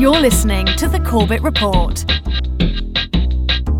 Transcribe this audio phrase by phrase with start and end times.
[0.00, 2.06] You're listening to the Corbett Report.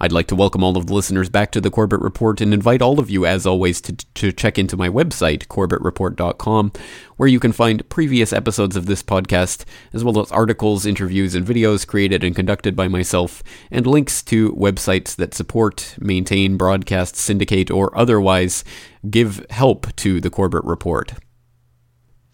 [0.03, 2.81] I'd like to welcome all of the listeners back to the Corbett Report and invite
[2.81, 6.71] all of you, as always, to, to check into my website, corbettreport.com,
[7.17, 11.45] where you can find previous episodes of this podcast, as well as articles, interviews, and
[11.45, 17.69] videos created and conducted by myself, and links to websites that support, maintain, broadcast, syndicate,
[17.69, 18.63] or otherwise
[19.07, 21.13] give help to the Corbett Report.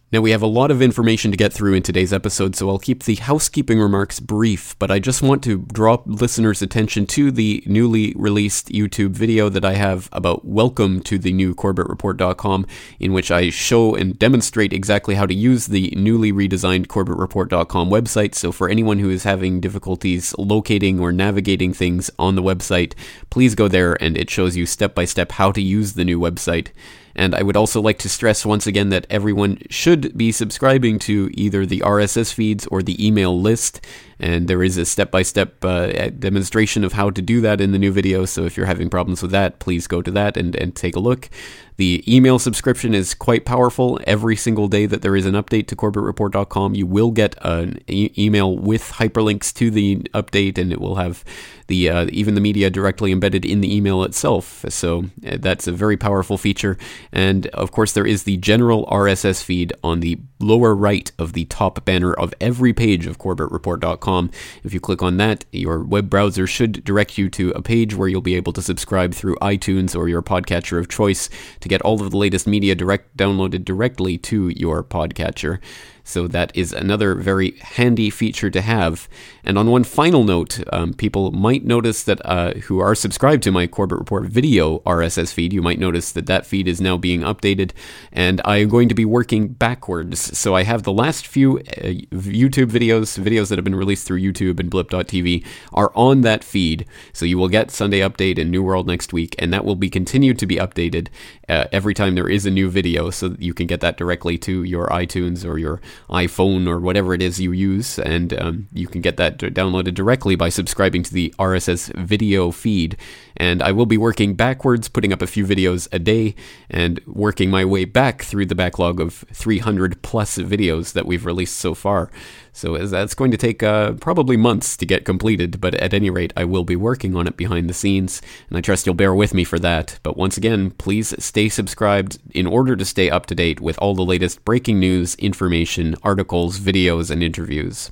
[0.09, 2.79] Now, we have a lot of information to get through in today's episode, so I'll
[2.79, 7.61] keep the housekeeping remarks brief, but I just want to draw listeners' attention to the
[7.65, 12.65] newly released YouTube video that I have about welcome to the new CorbettReport.com,
[13.01, 18.33] in which I show and demonstrate exactly how to use the newly redesigned CorbettReport.com website.
[18.33, 22.93] So, for anyone who is having difficulties locating or navigating things on the website,
[23.29, 26.17] please go there and it shows you step by step how to use the new
[26.17, 26.69] website.
[27.17, 31.29] And I would also like to stress once again that everyone should be subscribing to
[31.33, 33.81] either the RSS feeds or the email list.
[34.19, 37.79] And there is a step by step demonstration of how to do that in the
[37.79, 38.25] new video.
[38.25, 40.99] So if you're having problems with that, please go to that and, and take a
[40.99, 41.29] look.
[41.77, 43.99] The email subscription is quite powerful.
[44.07, 48.11] Every single day that there is an update to CorbettReport.com, you will get an e-
[48.17, 51.23] email with hyperlinks to the update, and it will have
[51.67, 54.65] the uh, even the media directly embedded in the email itself.
[54.69, 56.79] So uh, that's a very powerful feature.
[57.11, 61.45] And of course, there is the general RSS feed on the lower right of the
[61.45, 64.31] top banner of every page of CorbettReport.com.
[64.63, 68.07] If you click on that, your web browser should direct you to a page where
[68.07, 71.29] you'll be able to subscribe through iTunes or your podcatcher of choice
[71.59, 75.59] to get all of the latest media direct downloaded directly to your podcatcher.
[76.07, 79.09] So that is another very handy feature to have.
[79.43, 83.51] And on one final note, um, people might notice that uh, who are subscribed to
[83.51, 87.21] my Corbett Report video RSS feed, you might notice that that feed is now being
[87.21, 87.71] updated,
[88.13, 90.37] and I am going to be working backwards.
[90.37, 94.21] So I have the last few uh, YouTube videos, videos that have been released through
[94.21, 96.85] YouTube and Blip.tv, are on that feed.
[97.11, 99.89] So you will get Sunday Update and New World next week, and that will be
[99.89, 101.09] continued to be updated
[101.49, 104.63] uh, every time there is a new video, so you can get that directly to
[104.63, 109.01] your iTunes or your iPhone or whatever it is you use, and um, you can
[109.01, 112.97] get that downloaded directly by subscribing to the RSS video feed.
[113.37, 116.35] And I will be working backwards, putting up a few videos a day,
[116.69, 121.57] and working my way back through the backlog of 300 plus videos that we've released
[121.57, 122.09] so far.
[122.57, 126.33] So that's going to take uh, probably months to get completed, but at any rate,
[126.35, 129.35] I will be working on it behind the scenes, and I trust you'll bear with
[129.35, 129.99] me for that.
[130.01, 133.93] But once again, please stay subscribed in order to stay up to date with all
[133.93, 137.91] the latest breaking news, information, articles, videos, and interviews.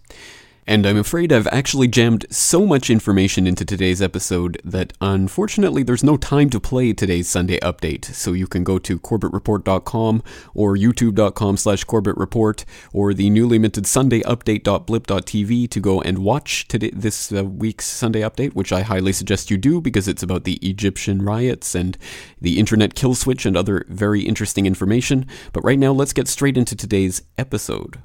[0.67, 6.03] And I'm afraid I've actually jammed so much information into today's episode that unfortunately there's
[6.03, 8.05] no time to play today's Sunday update.
[8.05, 10.23] So you can go to corbettreport.com
[10.55, 16.89] or youtube.com slash corbettreport or the newly minted Sunday update.blip.tv to go and watch today,
[16.91, 20.55] this uh, week's Sunday update, which I highly suggest you do because it's about the
[20.67, 21.95] Egyptian riots and
[22.41, 25.27] the internet kill switch and other very interesting information.
[25.53, 27.99] But right now, let's get straight into today's episode.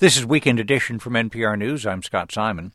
[0.00, 1.84] This is Weekend Edition from NPR News.
[1.84, 2.72] I'm Scott Simon.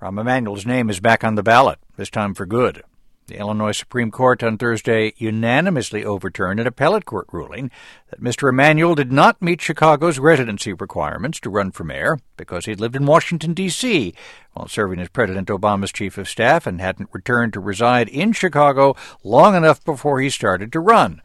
[0.00, 2.82] Rahm Emanuel's name is back on the ballot, this time for good.
[3.26, 7.70] The Illinois Supreme Court on Thursday unanimously overturned an appellate court ruling
[8.08, 8.48] that Mr.
[8.48, 13.04] Emanuel did not meet Chicago's residency requirements to run for mayor because he'd lived in
[13.04, 14.14] Washington, D.C.
[14.54, 18.96] while serving as President Obama's chief of staff and hadn't returned to reside in Chicago
[19.22, 21.20] long enough before he started to run.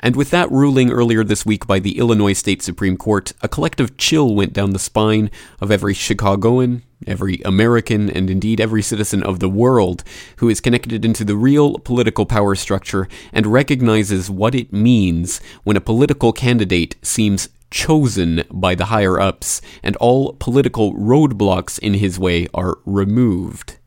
[0.00, 3.96] And with that ruling earlier this week by the Illinois State Supreme Court, a collective
[3.96, 5.30] chill went down the spine
[5.60, 10.04] of every Chicagoan, every American, and indeed every citizen of the world
[10.36, 15.78] who is connected into the real political power structure and recognizes what it means when
[15.78, 22.18] a political candidate seems chosen by the higher ups and all political roadblocks in his
[22.18, 23.78] way are removed.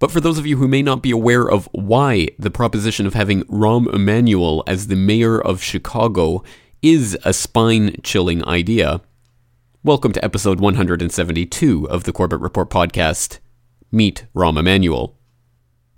[0.00, 3.14] But for those of you who may not be aware of why the proposition of
[3.14, 6.44] having Rahm Emanuel as the mayor of Chicago
[6.80, 9.00] is a spine chilling idea,
[9.82, 13.40] welcome to episode 172 of the Corbett Report podcast.
[13.90, 15.16] Meet Rahm Emanuel.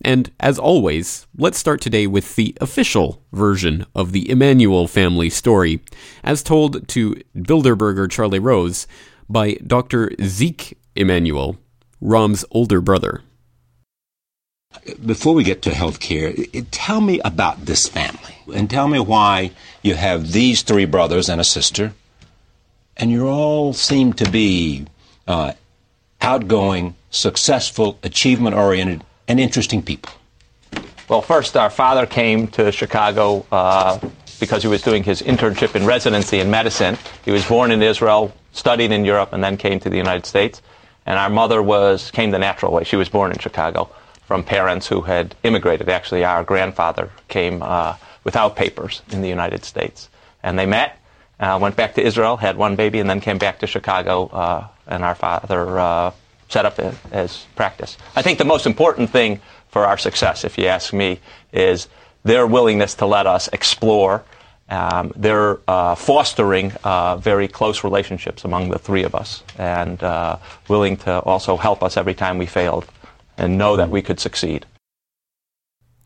[0.02, 5.82] And as always, let's start today with the official version of the Emanuel family story,
[6.24, 8.86] as told to Bilderberger Charlie Rose
[9.28, 10.10] by Dr.
[10.22, 11.58] Zeke Emanuel,
[12.02, 13.20] Rahm's older brother.
[15.04, 18.34] Before we get to healthcare, tell me about this family.
[18.54, 19.52] And tell me why
[19.82, 21.92] you have these three brothers and a sister,
[22.96, 24.86] and you all seem to be
[25.28, 25.52] uh,
[26.20, 30.12] outgoing, successful, achievement oriented, and interesting people.
[31.08, 33.98] Well, first, our father came to Chicago uh,
[34.38, 36.96] because he was doing his internship in residency in medicine.
[37.24, 40.62] He was born in Israel, studied in Europe, and then came to the United States.
[41.06, 42.84] And our mother was came the natural way.
[42.84, 43.90] She was born in Chicago
[44.30, 45.88] from parents who had immigrated.
[45.88, 50.08] Actually, our grandfather came uh, without papers in the United States,
[50.44, 50.96] and they met.
[51.40, 54.26] Uh, went back to Israel, had one baby, and then came back to Chicago.
[54.28, 56.12] Uh, and our father uh,
[56.48, 56.78] set up
[57.10, 57.98] as practice.
[58.14, 61.18] I think the most important thing for our success, if you ask me,
[61.52, 61.88] is
[62.22, 64.22] their willingness to let us explore.
[64.68, 70.36] Um, they're uh, fostering uh, very close relationships among the three of us and uh,
[70.68, 72.86] willing to also help us every time we failed
[73.40, 74.66] and know that we could succeed.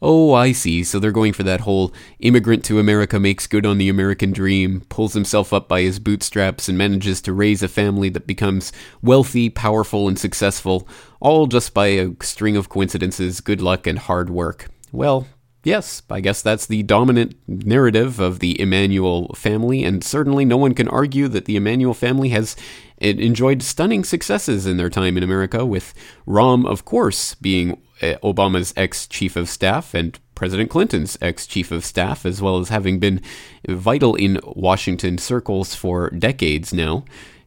[0.06, 0.84] Oh, I see.
[0.84, 4.82] So they're going for that whole immigrant to America makes good on the American dream,
[4.90, 8.70] pulls himself up by his bootstraps, and manages to raise a family that becomes
[9.02, 10.86] wealthy, powerful, and successful,
[11.20, 14.68] all just by a string of coincidences, good luck, and hard work.
[14.92, 15.26] Well,
[15.64, 20.74] yes, I guess that's the dominant narrative of the Emanuel family, and certainly no one
[20.74, 22.54] can argue that the Emanuel family has
[22.98, 25.94] enjoyed stunning successes in their time in America, with
[26.26, 31.84] Rahm, of course, being Obama's ex chief of staff and President Clinton's ex chief of
[31.84, 33.20] staff, as well as having been
[33.68, 37.04] vital in Washington circles for decades now.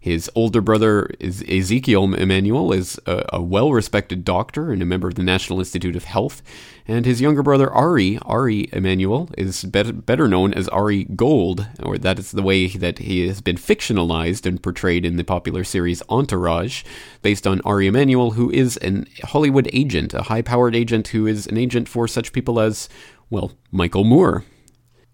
[0.08, 5.16] His older brother is Ezekiel Emanuel is a, a well-respected doctor and a member of
[5.16, 6.42] the National Institute of Health,
[6.88, 11.98] and his younger brother Ari Ari Emanuel is better, better known as Ari Gold, or
[11.98, 16.02] that is the way that he has been fictionalized and portrayed in the popular series
[16.08, 16.86] Entourage,
[17.22, 21.58] based on Ari Emanuel, who is an Hollywood agent, a high-powered agent who is an
[21.58, 22.88] agent for such people as
[23.30, 24.46] well Michael Moore.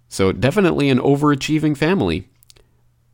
[0.08, 2.28] So definitely an overachieving family,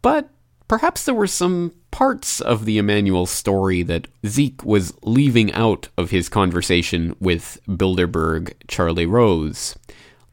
[0.02, 0.30] but
[0.70, 6.12] perhaps there were some parts of the Emanuel story that Zeke was leaving out of
[6.12, 9.76] his conversation with Bilderberg Charlie Rose.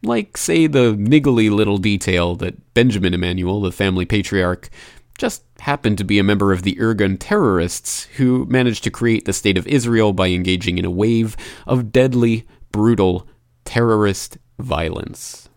[0.02, 4.68] Like, say, the niggly little detail that Benjamin Emanuel, the family patriarch,
[5.18, 9.32] just happened to be a member of the Irgun terrorists who managed to create the
[9.32, 11.34] State of Israel by engaging in a wave
[11.66, 13.26] of deadly, brutal,
[13.64, 15.48] terrorist violence.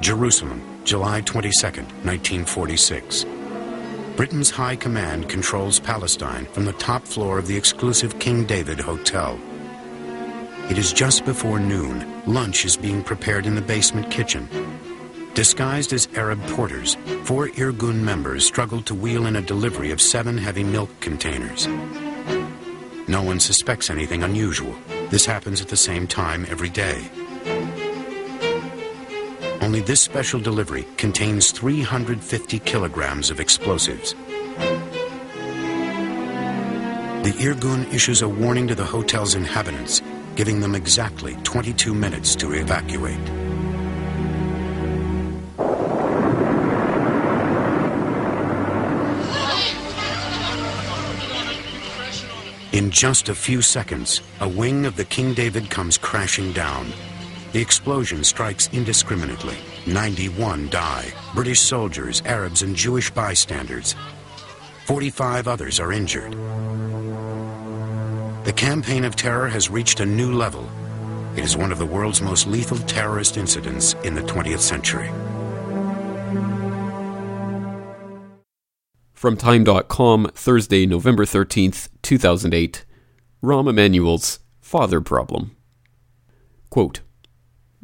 [0.00, 3.26] Jerusalem, July 22, 1946.
[4.16, 9.38] Britain's High Command controls Palestine from the top floor of the exclusive King David Hotel.
[10.70, 12.22] It is just before noon.
[12.24, 14.48] Lunch is being prepared in the basement kitchen.
[15.34, 20.38] Disguised as Arab porters, four Irgun members struggle to wheel in a delivery of seven
[20.38, 21.66] heavy milk containers.
[23.06, 24.74] No one suspects anything unusual.
[25.10, 27.10] This happens at the same time every day.
[29.68, 34.14] Only this special delivery contains 350 kilograms of explosives.
[37.22, 40.00] The Irgun issues a warning to the hotel's inhabitants,
[40.36, 43.20] giving them exactly 22 minutes to evacuate.
[52.72, 56.90] In just a few seconds, a wing of the King David comes crashing down.
[57.52, 59.56] The explosion strikes indiscriminately.
[59.86, 61.12] 91 die.
[61.34, 63.94] British soldiers, Arabs, and Jewish bystanders.
[64.84, 66.32] 45 others are injured.
[68.44, 70.68] The campaign of terror has reached a new level.
[71.36, 75.08] It is one of the world's most lethal terrorist incidents in the 20th century.
[79.14, 82.84] From Time.com, Thursday, November 13th, 2008.
[83.42, 85.56] Rahm Emanuel's Father Problem.
[86.70, 87.00] Quote,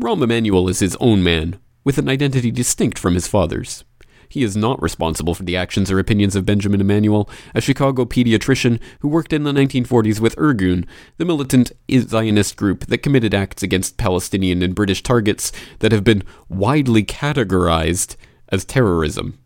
[0.00, 3.84] Rahm Emanuel is his own man, with an identity distinct from his father's.
[4.28, 8.80] He is not responsible for the actions or opinions of Benjamin Emanuel, a Chicago pediatrician
[9.00, 10.84] who worked in the 1940s with Irgun,
[11.16, 16.24] the militant Zionist group that committed acts against Palestinian and British targets that have been
[16.48, 18.16] widely categorized
[18.48, 19.38] as terrorism.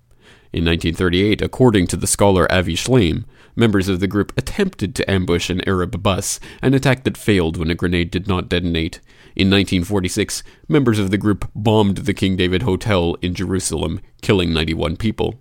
[0.51, 3.25] In 1938, according to the scholar Avi Shlaim,
[3.55, 7.71] members of the group attempted to ambush an Arab bus, an attack that failed when
[7.71, 9.01] a grenade did not detonate.
[9.37, 14.97] In 1946, members of the group bombed the King David Hotel in Jerusalem, killing 91
[14.97, 15.41] people.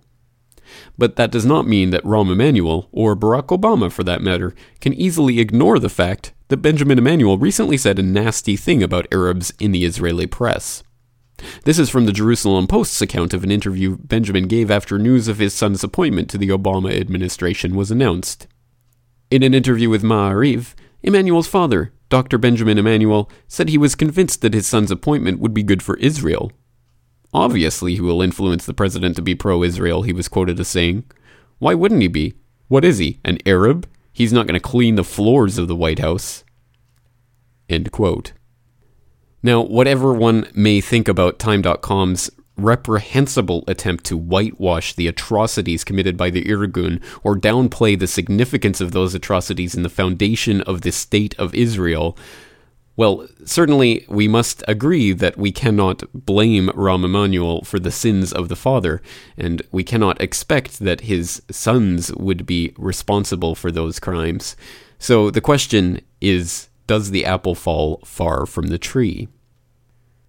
[0.96, 4.92] But that does not mean that Rahm Emanuel, or Barack Obama for that matter, can
[4.94, 9.72] easily ignore the fact that Benjamin Emanuel recently said a nasty thing about Arabs in
[9.72, 10.82] the Israeli press.
[11.64, 15.38] This is from the Jerusalem Post's account of an interview Benjamin gave after news of
[15.38, 18.46] his son's appointment to the Obama administration was announced.
[19.30, 22.38] In an interview with Ma'ariv, Emanuel's father, Dr.
[22.38, 26.52] Benjamin Emanuel said he was convinced that his son's appointment would be good for Israel.
[27.34, 31.04] Obviously, he will influence the president to be pro Israel, he was quoted as saying.
[31.58, 32.34] Why wouldn't he be?
[32.68, 33.86] What is he, an Arab?
[34.12, 36.44] He's not going to clean the floors of the White House.
[37.68, 38.32] End quote.
[39.42, 46.30] Now, whatever one may think about Time.com's reprehensible attempt to whitewash the atrocities committed by
[46.30, 51.34] the Irgun or downplay the significance of those atrocities in the foundation of the State
[51.38, 52.16] of Israel,
[52.98, 58.48] well, certainly we must agree that we cannot blame Rahm Emanuel for the sins of
[58.48, 59.00] the father,
[59.36, 64.56] and we cannot expect that his sons would be responsible for those crimes.
[64.98, 69.28] So the question is does the apple fall far from the tree?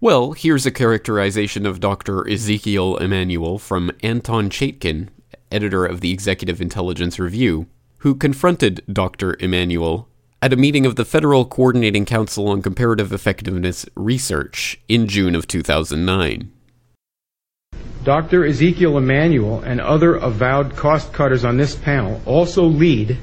[0.02, 2.26] Well, here's a characterization of Dr.
[2.26, 5.08] Ezekiel Emanuel from Anton Chaitkin,
[5.52, 7.66] editor of the Executive Intelligence Review,
[7.98, 9.36] who confronted Dr.
[9.40, 10.08] Emanuel
[10.40, 15.46] at a meeting of the Federal Coordinating Council on Comparative Effectiveness Research in June of
[15.46, 16.50] 2009.
[18.02, 18.46] Dr.
[18.46, 23.18] Ezekiel Emanuel and other avowed cost cutters on this panel also lead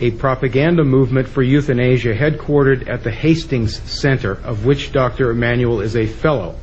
[0.00, 5.30] a propaganda movement for euthanasia headquartered at the Hastings Center, of which Dr.
[5.30, 6.56] Emanuel is a fellow.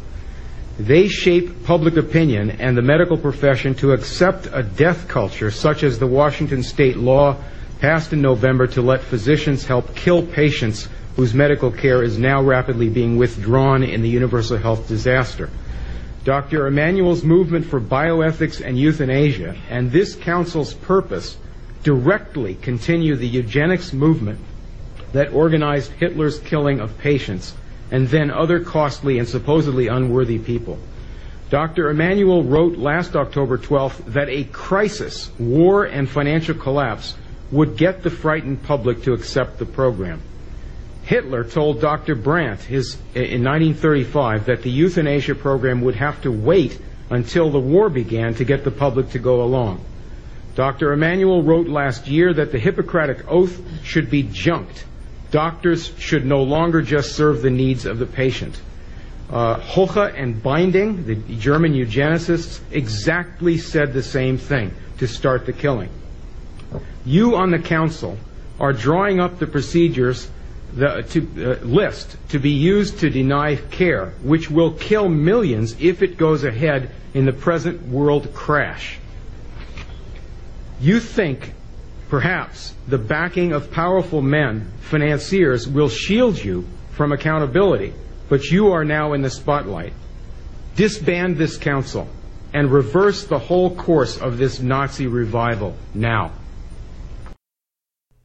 [0.79, 5.99] They shape public opinion and the medical profession to accept a death culture such as
[5.99, 7.37] the Washington state law
[7.79, 12.89] passed in November to let physicians help kill patients whose medical care is now rapidly
[12.89, 15.49] being withdrawn in the universal health disaster.
[16.23, 16.67] Dr.
[16.67, 21.37] Emanuel's movement for bioethics and euthanasia and this council's purpose
[21.87, 24.37] directly continue the eugenics movement
[25.13, 27.53] that organized Hitler's killing of patients
[27.91, 30.77] and then other costly and supposedly unworthy people.
[31.49, 31.89] Dr.
[31.89, 37.15] Emanuel wrote last October 12th that a crisis, war, and financial collapse
[37.51, 40.21] would get the frightened public to accept the program.
[41.03, 42.15] Hitler told Dr.
[42.15, 47.89] Brandt his, in 1935 that the euthanasia program would have to wait until the war
[47.89, 49.79] began to get the public to go along.
[50.57, 50.91] Dr.
[50.91, 54.85] Emanuel wrote last year that the Hippocratic Oath should be junked.
[55.29, 58.59] Doctors should no longer just serve the needs of the patient.
[59.29, 65.53] Uh, Hoche and Binding, the German eugenicists, exactly said the same thing to start the
[65.53, 65.89] killing.
[67.05, 68.17] You on the council
[68.59, 70.27] are drawing up the procedures
[70.73, 76.01] the, to, uh, list to be used to deny care, which will kill millions if
[76.01, 78.97] it goes ahead in the present world crash.
[80.79, 81.53] You think
[82.09, 87.93] perhaps the backing of powerful men, financiers, will shield you from accountability,
[88.29, 89.93] but you are now in the spotlight.
[90.75, 92.07] Disband this council
[92.53, 96.31] and reverse the whole course of this Nazi revival now.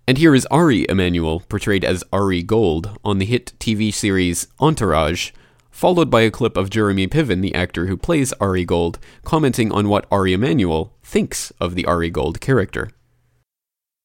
[0.07, 5.31] And here is Ari Emanuel, portrayed as Ari Gold, on the hit TV series Entourage,
[5.73, 9.89] followed by a clip of Jeremy Piven, the actor who plays Ari Gold, commenting on
[9.89, 12.91] what Ari Emanuel thinks of the Ari Gold character.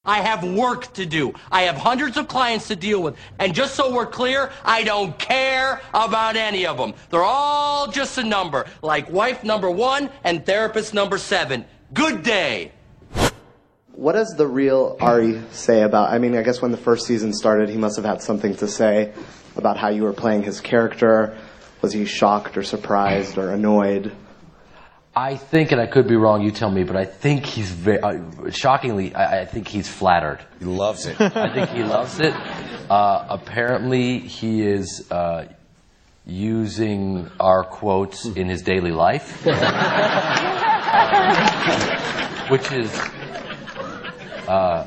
[0.04, 1.34] I have work to do.
[1.52, 3.18] I have hundreds of clients to deal with.
[3.40, 6.94] And just so we're clear, I don't care about any of them.
[7.10, 11.66] They're all just a number, like wife number one and therapist number seven.
[11.94, 12.72] Good day.
[13.92, 16.14] What does the real Ari say about?
[16.14, 18.68] I mean, I guess when the first season started, he must have had something to
[18.68, 19.12] say
[19.58, 21.38] about how you were playing his character.
[21.82, 24.16] Was he shocked or surprised or annoyed?
[25.16, 26.44] I think, and I could be wrong.
[26.44, 29.16] You tell me, but I think he's very uh, shockingly.
[29.16, 30.40] I, I, think he's flattered.
[30.60, 31.20] He loves it.
[31.20, 32.34] I think he loves it.
[32.88, 35.48] Uh, apparently, he is uh,
[36.28, 39.44] using our quotes in his daily life,
[42.50, 42.94] which is
[44.48, 44.84] uh,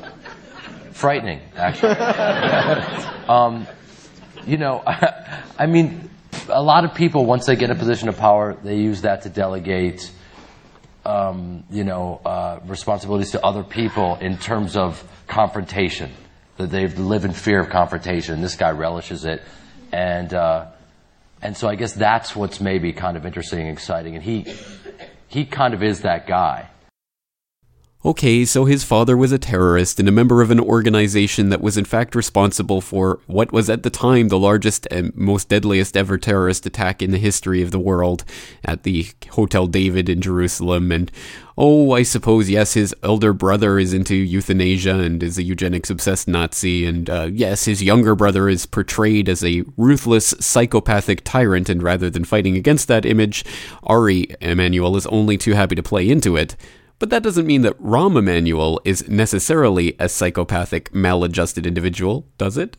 [0.93, 1.91] frightening, actually.
[3.27, 3.67] um,
[4.45, 6.09] you know, I, I mean,
[6.49, 9.29] a lot of people, once they get a position of power, they use that to
[9.29, 10.11] delegate,
[11.05, 16.11] um, you know, uh, responsibilities to other people in terms of confrontation.
[16.57, 18.41] That they live in fear of confrontation.
[18.41, 19.41] This guy relishes it,
[19.91, 20.67] and uh,
[21.41, 24.15] and so I guess that's what's maybe kind of interesting and exciting.
[24.15, 24.45] And he
[25.27, 26.69] he kind of is that guy.
[28.03, 31.77] Okay, so his father was a terrorist and a member of an organization that was
[31.77, 36.17] in fact responsible for what was at the time the largest and most deadliest ever
[36.17, 38.25] terrorist attack in the history of the world
[38.65, 40.91] at the Hotel David in Jerusalem.
[40.91, 41.11] And
[41.55, 46.27] oh, I suppose, yes, his elder brother is into euthanasia and is a eugenics obsessed
[46.27, 46.87] Nazi.
[46.87, 51.69] And uh, yes, his younger brother is portrayed as a ruthless, psychopathic tyrant.
[51.69, 53.45] And rather than fighting against that image,
[53.83, 56.55] Ari Emanuel is only too happy to play into it.
[57.01, 62.77] But that doesn't mean that Rahm Emanuel is necessarily a psychopathic, maladjusted individual, does it?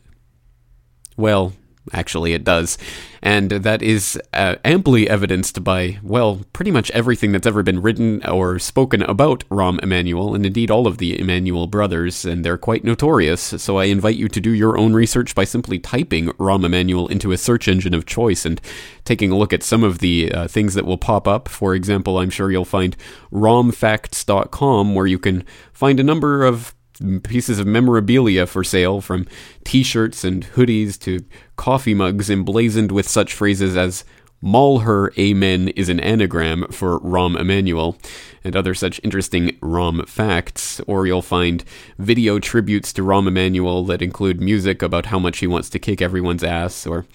[1.17, 1.51] Well,
[1.91, 2.77] Actually, it does.
[3.21, 8.25] And that is uh, amply evidenced by, well, pretty much everything that's ever been written
[8.25, 12.85] or spoken about Rahm Emanuel, and indeed all of the Emanuel brothers, and they're quite
[12.85, 13.41] notorious.
[13.41, 17.33] So I invite you to do your own research by simply typing Rahm Emanuel into
[17.33, 18.61] a search engine of choice and
[19.03, 21.49] taking a look at some of the uh, things that will pop up.
[21.49, 22.95] For example, I'm sure you'll find
[23.31, 26.73] rahmfacts.com, where you can find a number of
[27.23, 29.25] pieces of memorabilia for sale, from
[29.63, 31.23] t shirts and hoodies to
[31.55, 34.03] coffee mugs emblazoned with such phrases as
[34.45, 37.97] Maul her amen is an anagram for Rahm Emanuel,
[38.43, 40.81] and other such interesting Rahm facts.
[40.81, 41.63] Or you'll find
[41.97, 46.01] video tributes to Rahm Emanuel that include music about how much he wants to kick
[46.01, 47.05] everyone's ass, or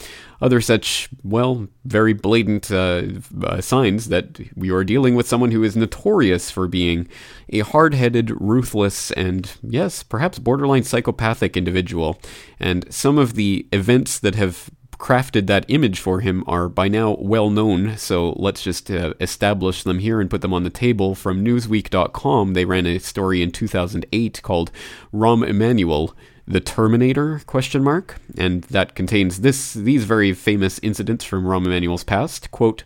[0.40, 3.02] other such, well, very blatant uh,
[3.42, 7.08] uh, signs that we are dealing with someone who is notorious for being
[7.50, 12.20] a hard headed, ruthless, and yes, perhaps borderline psychopathic individual.
[12.60, 17.16] And some of the events that have crafted that image for him are by now
[17.20, 21.14] well known, so let's just uh, establish them here and put them on the table.
[21.14, 24.72] From Newsweek.com, they ran a story in 2008 called
[25.12, 26.14] Rahm Emanuel,
[26.48, 27.40] the Terminator?
[27.46, 32.50] Question mark, and that contains this these very famous incidents from Rahm Emanuel's past.
[32.50, 32.84] Quote.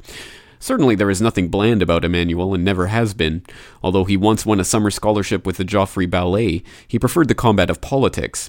[0.59, 3.43] Certainly, there is nothing bland about Emanuel and never has been.
[3.83, 7.69] Although he once won a summer scholarship with the Joffrey Ballet, he preferred the combat
[7.69, 8.49] of politics.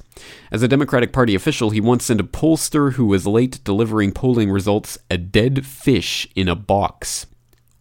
[0.52, 4.52] As a Democratic Party official, he once sent a pollster who was late delivering polling
[4.52, 7.26] results a dead fish in a box.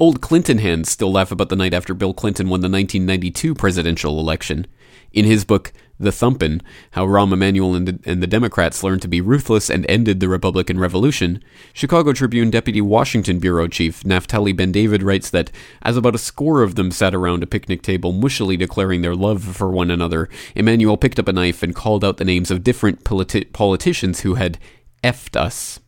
[0.00, 4.18] Old Clinton hands still laugh about the night after Bill Clinton won the 1992 presidential
[4.18, 4.66] election.
[5.12, 9.08] In his book, The Thumpin', How Rahm Emanuel and the, and the Democrats Learned to
[9.08, 11.42] Be Ruthless and Ended the Republican Revolution,
[11.72, 16.74] Chicago Tribune Deputy Washington Bureau Chief Naftali Ben-David writes that as about a score of
[16.74, 21.20] them sat around a picnic table mushily declaring their love for one another, Emanuel picked
[21.20, 24.58] up a knife and called out the names of different politi- politicians who had
[25.04, 25.78] effed us.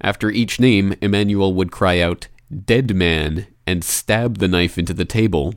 [0.00, 5.04] After each name, Emanuel would cry out, Dead man, and stab the knife into the
[5.04, 5.54] table.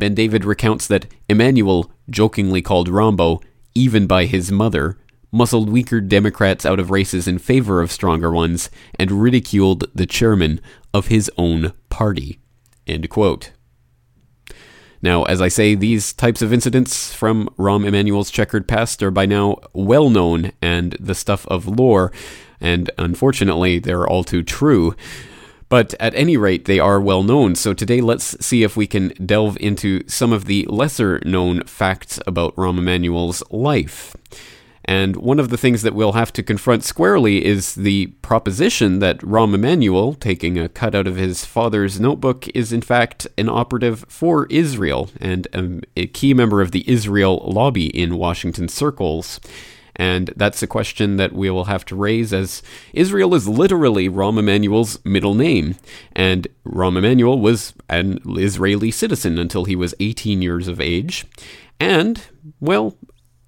[0.00, 3.40] Ben David recounts that Emanuel jokingly called Rahmbo,
[3.74, 4.98] even by his mother,
[5.30, 10.60] muscled weaker Democrats out of races in favor of stronger ones, and ridiculed the chairman
[10.94, 12.40] of his own party.
[15.02, 19.26] Now, as I say, these types of incidents from Rahm Emanuel's checkered past are by
[19.26, 22.10] now well known and the stuff of lore,
[22.58, 24.96] and unfortunately, they're all too true.
[25.70, 27.54] But at any rate, they are well known.
[27.54, 32.18] So today, let's see if we can delve into some of the lesser known facts
[32.26, 34.14] about Rahm Emanuel's life.
[34.84, 39.20] And one of the things that we'll have to confront squarely is the proposition that
[39.20, 44.04] Rahm Emanuel, taking a cut out of his father's notebook, is in fact an operative
[44.08, 45.46] for Israel and
[45.96, 49.38] a key member of the Israel lobby in Washington circles.
[50.00, 52.62] And that's a question that we will have to raise as
[52.94, 55.76] Israel is literally Rahm Emanuel's middle name.
[56.16, 61.26] And Rahm Emanuel was an Israeli citizen until he was 18 years of age.
[61.78, 62.22] And,
[62.60, 62.96] well,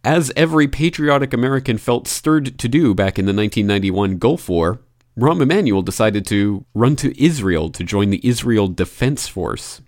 [0.05, 4.83] as every patriotic American felt stirred to do back in the 1991 Gulf War,
[5.19, 9.81] Rahm Emanuel decided to run to Israel to join the Israel Defense Force.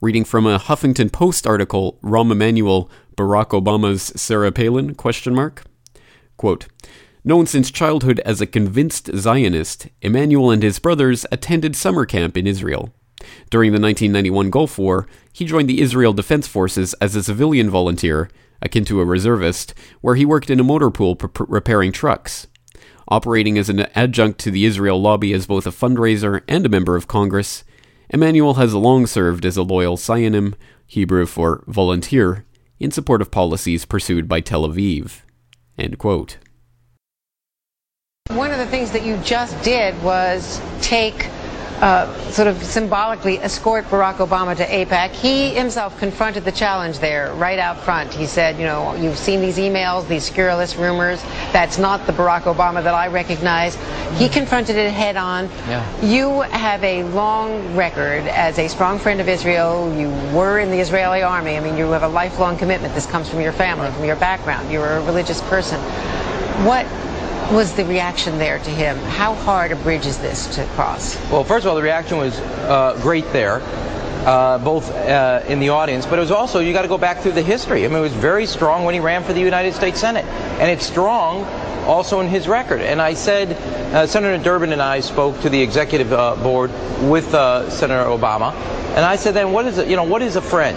[0.00, 4.94] Reading from a Huffington Post article, Rahm Emanuel Barack Obama's Sarah Palin?
[4.94, 5.64] Question mark.
[6.36, 6.66] Quote,
[7.24, 12.46] Known since childhood as a convinced Zionist, Emanuel and his brothers attended summer camp in
[12.46, 12.92] Israel.
[13.50, 18.28] During the 1991 Gulf War, he joined the Israel Defense Forces as a civilian volunteer,
[18.62, 22.46] akin to a reservist, where he worked in a motor pool pre- repairing trucks.
[23.08, 26.96] Operating as an adjunct to the Israel lobby as both a fundraiser and a member
[26.96, 27.64] of Congress,
[28.10, 30.54] Emanuel has long served as a loyal sayanim,
[30.86, 32.44] Hebrew for volunteer,
[32.78, 35.22] in support of policies pursued by Tel Aviv.
[35.78, 36.38] End quote.
[38.30, 41.28] One of the things that you just did was take
[41.80, 45.10] uh, sort of symbolically escort Barack Obama to AIPAC.
[45.10, 48.12] He himself confronted the challenge there right out front.
[48.12, 51.22] He said, you know, you've seen these emails, these scurrilous rumors.
[51.52, 53.76] That's not the Barack Obama that I recognize.
[54.18, 55.50] He confronted it head on.
[55.68, 56.00] Yeah.
[56.00, 59.94] You have a long record as a strong friend of Israel.
[59.96, 61.56] You were in the Israeli army.
[61.56, 62.94] I mean, you have a lifelong commitment.
[62.94, 64.70] This comes from your family, from your background.
[64.72, 65.80] You're a religious person.
[66.64, 66.86] What
[67.52, 68.96] was the reaction there to him?
[68.98, 71.16] How hard a bridge is this to cross?
[71.30, 73.62] Well, first of all, the reaction was uh, great there.
[74.26, 77.20] Uh, both uh, in the audience, but it was also, you got to go back
[77.20, 77.84] through the history.
[77.84, 80.24] I mean, it was very strong when he ran for the United States Senate.
[80.58, 81.44] And it's strong
[81.84, 82.80] also in his record.
[82.80, 83.52] And I said,
[83.94, 86.72] uh, Senator Durbin and I spoke to the executive uh, board
[87.08, 88.52] with uh, Senator Obama.
[88.96, 90.76] And I said, then what is it, you know, what is a friend?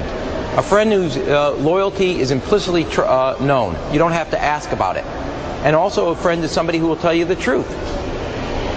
[0.59, 3.01] A friend whose loyalty is implicitly tr-
[3.41, 3.75] known.
[3.91, 5.05] You don't have to ask about it.
[5.63, 7.69] And also a friend is somebody who will tell you the truth.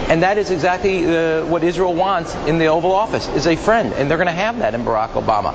[0.09, 3.93] And that is exactly uh, what Israel wants in the Oval Office, is a friend.
[3.95, 5.55] And they're going to have that in Barack Obama.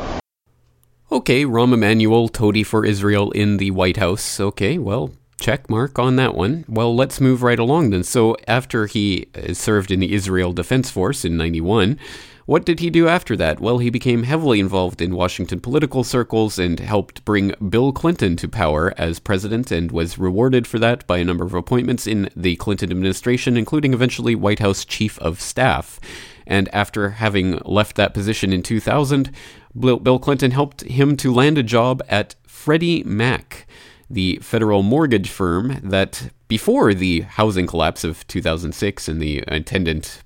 [1.12, 4.40] Okay, Rahm Emanuel, toady for Israel in the White House.
[4.40, 6.66] Okay, well, check mark on that one.
[6.68, 8.04] Well, let's move right along then.
[8.04, 12.00] So, after he served in the Israel Defense Force in 91,
[12.48, 13.60] what did he do after that?
[13.60, 18.48] Well, he became heavily involved in Washington political circles and helped bring Bill Clinton to
[18.48, 22.56] power as president and was rewarded for that by a number of appointments in the
[22.56, 26.00] Clinton administration, including eventually White House Chief of Staff.
[26.48, 29.30] And after having left that position in 2000,
[29.78, 33.68] Bill Clinton helped him to land a job at Freddie Mac,
[34.10, 40.24] the federal mortgage firm that, before the housing collapse of 2006 and the attendant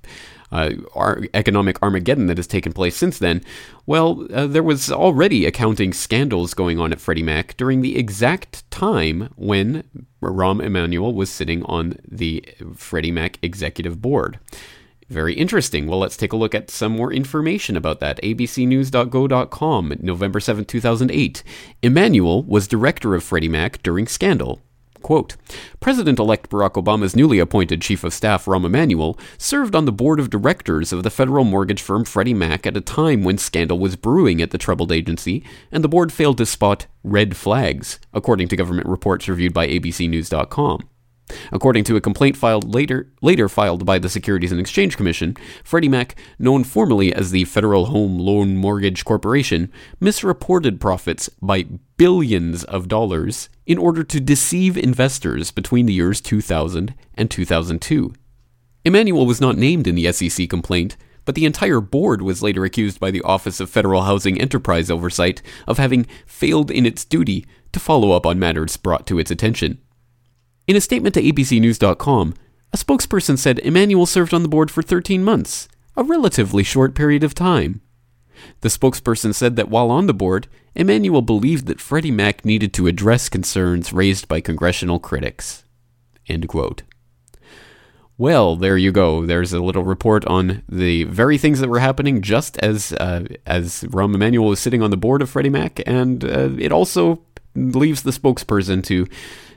[0.51, 0.71] uh,
[1.33, 3.43] economic Armageddon that has taken place since then,
[3.85, 8.69] well, uh, there was already accounting scandals going on at Freddie Mac during the exact
[8.71, 9.83] time when
[10.21, 12.43] Rahm Emanuel was sitting on the
[12.75, 14.39] Freddie Mac executive board.
[15.11, 15.87] Very interesting.
[15.87, 18.21] Well, let's take a look at some more information about that.
[18.21, 21.43] abcnews.go.com, November 7, 2008.
[21.83, 24.61] Emanuel was director of Freddie Mac during scandal.
[25.01, 25.35] Quote,
[25.79, 30.19] President elect Barack Obama's newly appointed chief of staff, Rahm Emanuel, served on the board
[30.19, 33.95] of directors of the federal mortgage firm Freddie Mac at a time when scandal was
[33.95, 38.55] brewing at the troubled agency, and the board failed to spot red flags, according to
[38.55, 40.87] government reports reviewed by ABCNews.com.
[41.51, 45.89] According to a complaint filed later, later filed by the Securities and Exchange Commission, Freddie
[45.89, 51.65] Mac, known formally as the Federal Home Loan Mortgage Corporation, misreported profits by
[51.97, 58.13] billions of dollars in order to deceive investors between the years 2000 and 2002.
[58.83, 62.99] Emanuel was not named in the SEC complaint, but the entire board was later accused
[62.99, 67.79] by the Office of Federal Housing Enterprise Oversight of having failed in its duty to
[67.79, 69.79] follow up on matters brought to its attention.
[70.71, 72.33] In a statement to ABCNews.com,
[72.71, 77.25] a spokesperson said Emanuel served on the board for 13 months, a relatively short period
[77.25, 77.81] of time.
[78.61, 82.87] The spokesperson said that while on the board, Emanuel believed that Freddie Mac needed to
[82.87, 85.65] address concerns raised by congressional critics.
[86.27, 86.83] End quote.
[88.17, 89.25] Well, there you go.
[89.25, 93.83] There's a little report on the very things that were happening just as uh, as
[93.89, 98.03] Rahm Emanuel was sitting on the board of Freddie Mac, and uh, it also leaves
[98.03, 99.05] the spokesperson to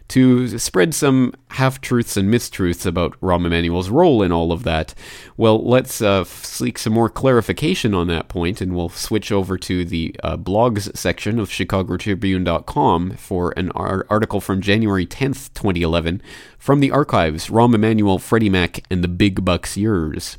[0.09, 4.95] to spread some half truths and mistruths about Rahm Emanuel's role in all of that.
[5.37, 9.85] Well, let's uh, seek some more clarification on that point, and we'll switch over to
[9.85, 16.23] the uh, blogs section of ChicagoTribune.com for an ar- article from January 10th, 2011,
[16.59, 20.39] from the archives Rahm Emanuel, Freddie Mac, and the Big Bucks Years.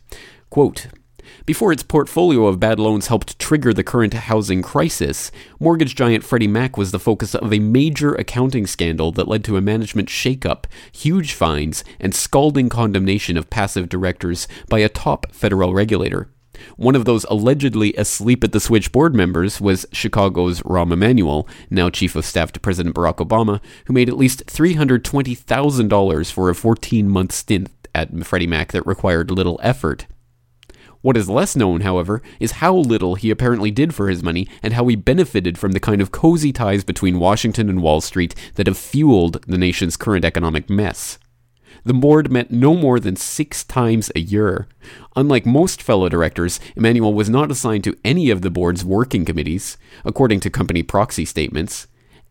[0.49, 0.87] Quote,
[1.45, 6.47] before its portfolio of bad loans helped trigger the current housing crisis, mortgage giant Freddie
[6.47, 10.65] Mac was the focus of a major accounting scandal that led to a management shakeup,
[10.91, 16.29] huge fines, and scalding condemnation of passive directors by a top federal regulator.
[16.77, 21.89] One of those allegedly asleep at the switch board members was Chicago's Rahm Emanuel, now
[21.89, 27.09] chief of staff to President Barack Obama, who made at least $320,000 for a 14
[27.09, 30.07] month stint at Freddie Mac that required little effort.
[31.05, 34.73] What is less known, however, is how little he apparently did for his money and
[34.73, 38.65] how he benefited from the kind of cozy ties between Washington and Wall Street that
[38.65, 41.19] have fueled the nation's current economic mess.
[41.83, 44.67] The board met no more than six times a year.
[45.15, 49.77] Unlike most fellow directors, Emanuel was not assigned to any of the board's working committees,
[50.05, 51.85] according to company proxy statements.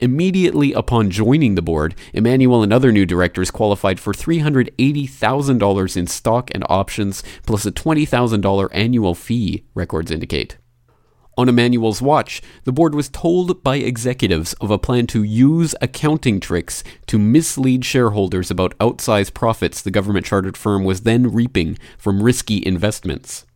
[0.05, 6.51] Immediately upon joining the board, Emanuel and other new directors qualified for $380,000 in stock
[6.53, 10.59] and options, plus a $20,000 annual fee, records indicate.
[11.39, 16.39] On Emanuel's watch, the board was told by executives of a plan to use accounting
[16.39, 22.23] tricks to mislead shareholders about outsized profits the government chartered firm was then reaping from
[22.23, 23.47] risky investments.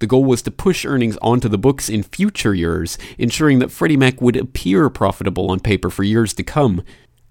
[0.00, 3.98] The goal was to push earnings onto the books in future years, ensuring that Freddie
[3.98, 6.82] Mac would appear profitable on paper for years to come,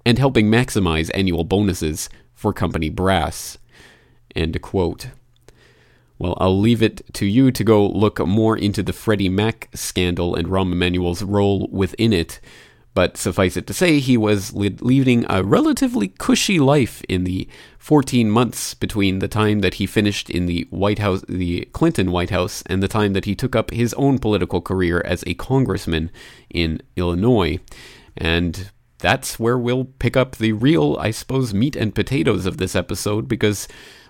[0.05, 3.57] and helping maximize annual bonuses for company brass.
[4.35, 5.09] End quote.
[6.19, 10.35] Well, I'll leave it to you to go look more into the Freddie Mac scandal
[10.35, 12.39] and Rahm Emanuel's role within it.
[12.93, 17.47] But suffice it to say, he was leading a relatively cushy life in the
[17.77, 22.31] 14 months between the time that he finished in the White House, the Clinton White
[22.31, 26.09] House, and the time that he took up his own political career as a congressman
[26.49, 27.59] in Illinois.
[28.17, 32.75] And that's where we'll pick up the real, I suppose, meat and potatoes of this
[32.75, 33.67] episode because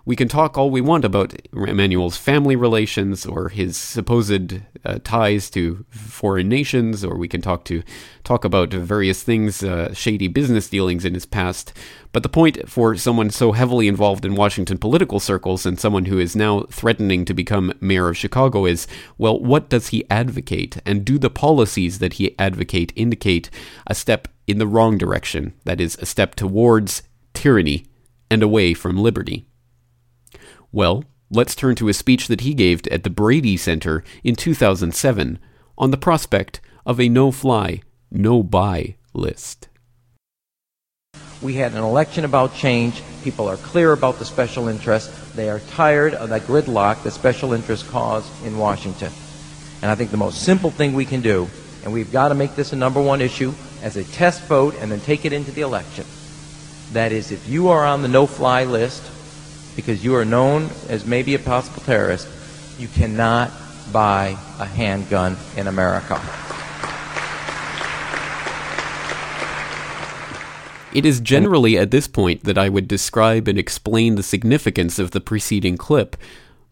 [0.10, 5.52] we can talk all we want about Emanuel's family relations or his supposed uh, ties
[5.52, 7.84] to foreign nations, or we can talk to
[8.24, 11.74] talk about various things, uh, shady business dealings in his past.
[12.12, 16.18] But the point for someone so heavily involved in Washington political circles and someone who
[16.18, 18.88] is now threatening to become mayor of Chicago is,
[19.20, 23.52] well, what does he advocate, and do the policies that he advocate indicate
[23.86, 25.54] a step in the wrong direction?
[25.66, 27.04] That is, a step towards
[27.36, 27.86] tyranny
[28.32, 29.46] and away from liberty.
[30.72, 35.40] Well, let's turn to a speech that he gave at the Brady Center in 2007
[35.80, 39.68] on the prospect of a no fly, no buy list.
[41.42, 43.02] We had an election about change.
[43.24, 45.12] People are clear about the special interest.
[45.36, 49.12] They are tired of that gridlock that special interests cause in Washington.
[49.82, 51.50] And I think the most simple thing we can do,
[51.84, 54.92] and we've got to make this a number one issue as a test vote and
[54.92, 56.06] then take it into the election.
[56.92, 59.02] That is, if you are on the no fly list,
[59.76, 62.28] because you are known as maybe a possible terrorist,
[62.78, 63.52] you cannot
[63.92, 66.20] buy a handgun in America.
[70.92, 75.12] It is generally at this point that I would describe and explain the significance of
[75.12, 76.18] the preceding clip,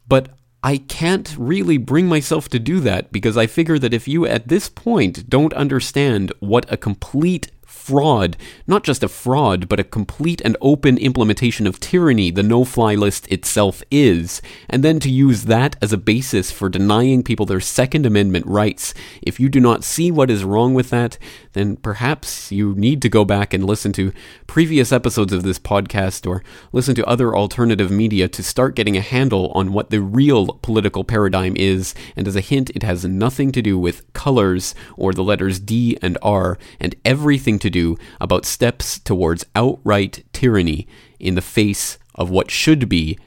[0.08, 0.30] but
[0.64, 4.48] I can't really bring myself to do that because I figure that if you at
[4.48, 10.42] this point don't understand what a complete fraud, not just a fraud, but a complete
[10.42, 15.44] and open implementation of tyranny the no fly list itself is, and then to use
[15.44, 18.94] that as a basis for denying people their Second Amendment rights.
[19.22, 21.18] If you do not see what is wrong with that,
[21.54, 24.14] then perhaps you need to go back and listen to
[24.48, 29.02] previous episodes of this podcast or listen to other alternative media to start getting a
[29.02, 31.94] handle on what the real political paradigm is.
[32.16, 35.98] And as a hint, it has nothing to do with colors or the letters D
[36.02, 40.88] and R, and everything to do do about steps towards outright tyranny
[41.20, 43.18] in the face of what should be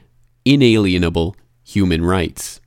[0.45, 2.59] inalienable human rights.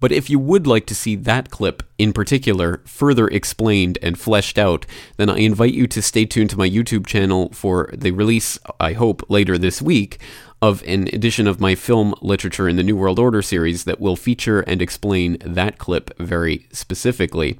[0.00, 4.58] But if you would like to see that clip in particular further explained and fleshed
[4.58, 4.84] out,
[5.16, 8.92] then I invite you to stay tuned to my YouTube channel for the release, I
[8.92, 10.18] hope, later this week
[10.60, 14.16] of an edition of my film literature in the New World Order series that will
[14.16, 17.58] feature and explain that clip very specifically.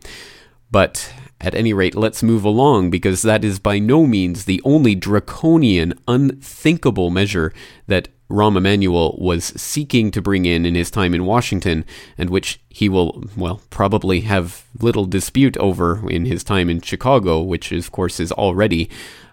[0.70, 4.94] But at any rate, let's move along because that is by no means the only
[4.94, 7.52] draconian, unthinkable measure
[7.86, 11.84] that Rahm Emanuel was seeking to bring in in his time in Washington,
[12.16, 17.42] and which he will, well, probably have little dispute over in his time in Chicago,
[17.42, 18.88] which, of course, is already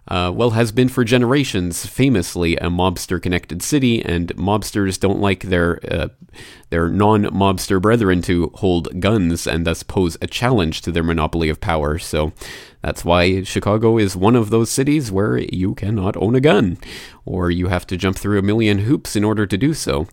[0.08, 5.44] uh, well, has been for generations famously a mobster connected city, and mobsters don't like
[5.44, 6.08] their uh,
[6.70, 11.50] their non mobster brethren to hold guns and thus pose a challenge to their monopoly
[11.50, 12.00] of power.
[12.00, 12.34] So
[12.82, 16.78] that's why Chicago is one of those cities where you cannot own a gun,
[17.26, 20.08] or you have to jump through a million hoops in order to do so.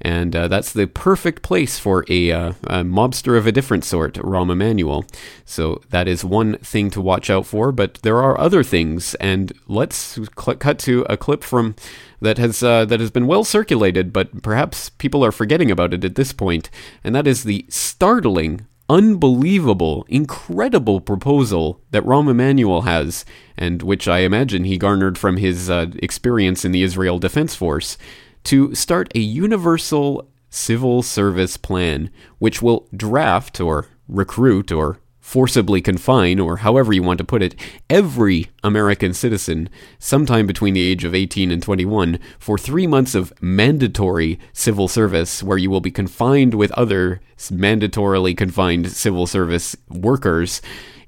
[0.00, 4.14] And uh, that's the perfect place for a, uh, a, mobster of a different sort,
[4.14, 5.06] Rahm Emanuel.
[5.44, 9.14] So that is one thing to watch out for, but there are other things.
[9.16, 11.74] And let's cl- cut to a clip from
[12.20, 16.04] that has uh, that has been well circulated, but perhaps people are forgetting about it
[16.04, 16.70] at this point,
[17.02, 23.24] and that is the startling unbelievable, incredible proposal that Rahm Emanuel has,
[23.56, 27.96] and which I imagine he garnered from his uh, experience in the Israel Defense Force,
[28.44, 36.38] to start a universal civil service plan, which will draft or recruit or forcibly confine,
[36.38, 37.54] or however you want to put it,
[37.88, 43.32] every American citizen sometime between the age of 18 and 21 for three months of
[43.40, 50.60] mandatory civil service, where you will be confined with other mandatorily confined civil service workers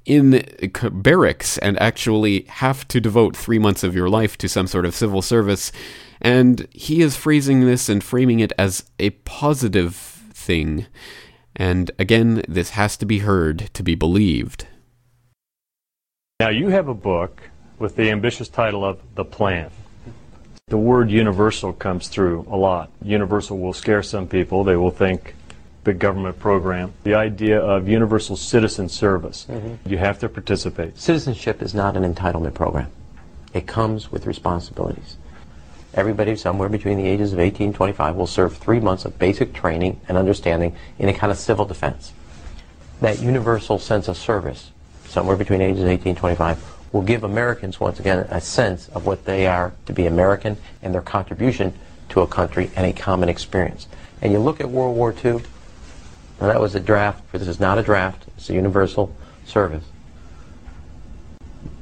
[0.07, 0.43] in
[0.93, 4.95] barracks and actually have to devote three months of your life to some sort of
[4.95, 5.71] civil service.
[6.23, 9.95] And he is phrasing this and framing it as a positive
[10.33, 10.87] thing.
[11.57, 14.67] And again, this has to be heard to be believed.
[16.39, 19.71] Now, you have a book with the ambitious title of The Plan.
[20.69, 22.91] The word universal comes through a lot.
[23.01, 24.65] Universal will scare some people.
[24.65, 25.35] They will think
[25.83, 26.93] big government program.
[27.05, 29.47] The idea of universal citizen service.
[29.49, 29.89] Mm-hmm.
[29.89, 30.99] You have to participate.
[30.99, 32.91] Citizenship is not an entitlement program.
[33.55, 35.17] It comes with responsibilities.
[35.97, 39.55] Everybody somewhere between the ages of 18 and 25 will serve three months of basic
[39.55, 42.13] training and understanding in a kind of civil defense.
[43.01, 44.73] That universal sense of service,
[45.07, 49.25] somewhere between ages 18 and 25, will give Americans, once again, a sense of what
[49.25, 51.73] they are to be American and their contribution
[52.11, 53.87] to a country and a common experience.
[54.21, 55.41] And you look at World War II,
[56.43, 59.15] now that was a draft, this is not a draft, it's a universal
[59.47, 59.85] service.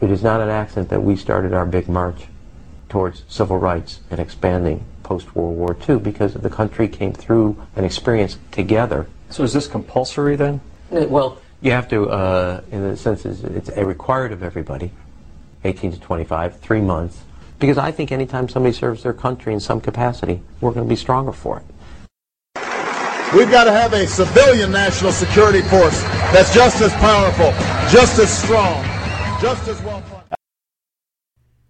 [0.01, 2.27] It is not an accident that we started our big march
[2.95, 7.85] towards civil rights and expanding post World War II because the country came through an
[7.85, 9.09] experience together.
[9.31, 10.61] So is this compulsory then?
[10.91, 14.93] Well, you have to, uh, in the sense, it's a required of everybody,
[15.65, 17.23] 18 to 25, three months.
[17.59, 20.95] Because I think anytime somebody serves their country in some capacity, we're going to be
[20.95, 21.65] stronger for it.
[23.35, 27.51] We've got to have a civilian national security force that's just as powerful,
[27.91, 28.85] just as strong,
[29.41, 30.44] just as well funded.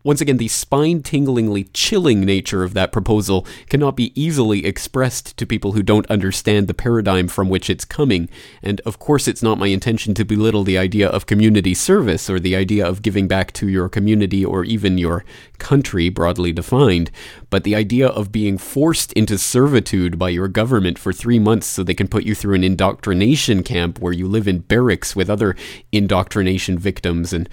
[0.05, 5.47] Once again, the spine tinglingly chilling nature of that proposal cannot be easily expressed to
[5.47, 8.29] people who don't understand the paradigm from which it's coming.
[8.63, 12.39] And of course, it's not my intention to belittle the idea of community service or
[12.39, 15.25] the idea of giving back to your community or even your
[15.57, 17.11] country, broadly defined.
[17.49, 21.83] But the idea of being forced into servitude by your government for three months so
[21.83, 25.57] they can put you through an indoctrination camp where you live in barracks with other
[25.93, 27.49] indoctrination victims and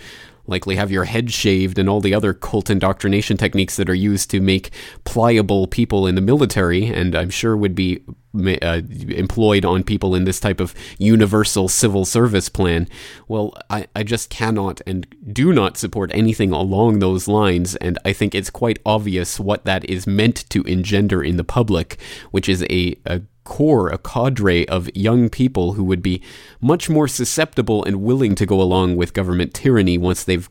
[0.47, 4.29] likely have your head shaved and all the other cult indoctrination techniques that are used
[4.31, 4.71] to make
[5.03, 10.23] pliable people in the military, and I'm sure would be uh, employed on people in
[10.23, 12.87] this type of universal civil service plan.
[13.27, 18.13] Well, I, I just cannot and do not support anything along those lines, and I
[18.13, 21.99] think it's quite obvious what that is meant to engender in the public,
[22.31, 26.23] which is a, a core, a cadre of young people who would be
[26.61, 30.49] much more susceptible and willing to go along with government tyranny once they've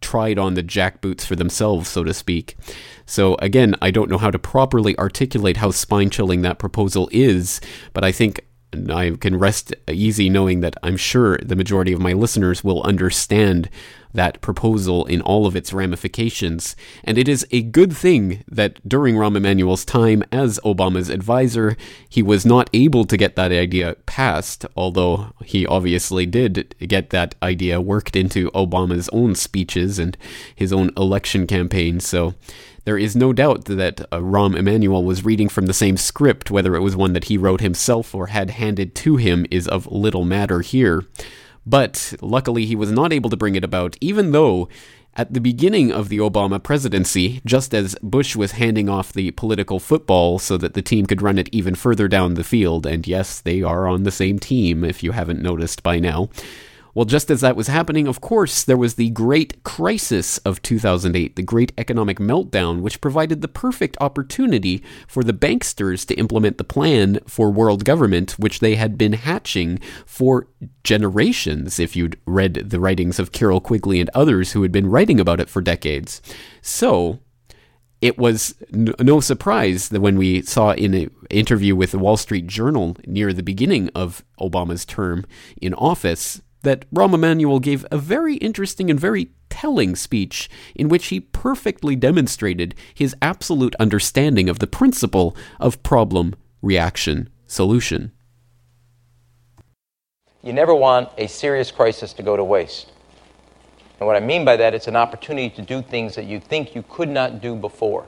[0.00, 2.56] tried on the jackboots for themselves, so to speak.
[3.04, 7.60] So, again, I don't know how to properly articulate how spine chilling that proposal is,
[7.92, 12.12] but I think I can rest easy knowing that I'm sure the majority of my
[12.12, 13.70] listeners will understand
[14.14, 16.74] that proposal in all of its ramifications.
[17.04, 21.76] And it is a good thing that during Rahm Emanuel's time as Obama's advisor,
[22.08, 27.34] he was not able to get that idea passed, although he obviously did get that
[27.42, 30.16] idea worked into Obama's own speeches and
[30.54, 32.00] his own election campaign.
[32.00, 32.34] So
[32.88, 36.74] there is no doubt that uh, Rahm Emanuel was reading from the same script, whether
[36.74, 40.24] it was one that he wrote himself or had handed to him is of little
[40.24, 41.04] matter here.
[41.66, 44.70] But luckily, he was not able to bring it about, even though
[45.16, 49.78] at the beginning of the Obama presidency, just as Bush was handing off the political
[49.78, 53.38] football so that the team could run it even further down the field, and yes,
[53.38, 56.30] they are on the same team if you haven't noticed by now.
[56.98, 61.36] Well, just as that was happening, of course, there was the great crisis of 2008,
[61.36, 66.64] the great economic meltdown, which provided the perfect opportunity for the banksters to implement the
[66.64, 70.48] plan for world government, which they had been hatching for
[70.82, 75.20] generations, if you'd read the writings of Carroll Quigley and others who had been writing
[75.20, 76.20] about it for decades.
[76.62, 77.20] So,
[78.00, 82.48] it was no surprise that when we saw in an interview with the Wall Street
[82.48, 85.24] Journal near the beginning of Obama's term
[85.60, 91.06] in office that Rahm Emanuel gave a very interesting and very telling speech in which
[91.06, 98.12] he perfectly demonstrated his absolute understanding of the principle of problem, reaction, solution.
[100.42, 102.92] You never want a serious crisis to go to waste.
[103.98, 106.74] And what I mean by that, it's an opportunity to do things that you think
[106.74, 108.06] you could not do before.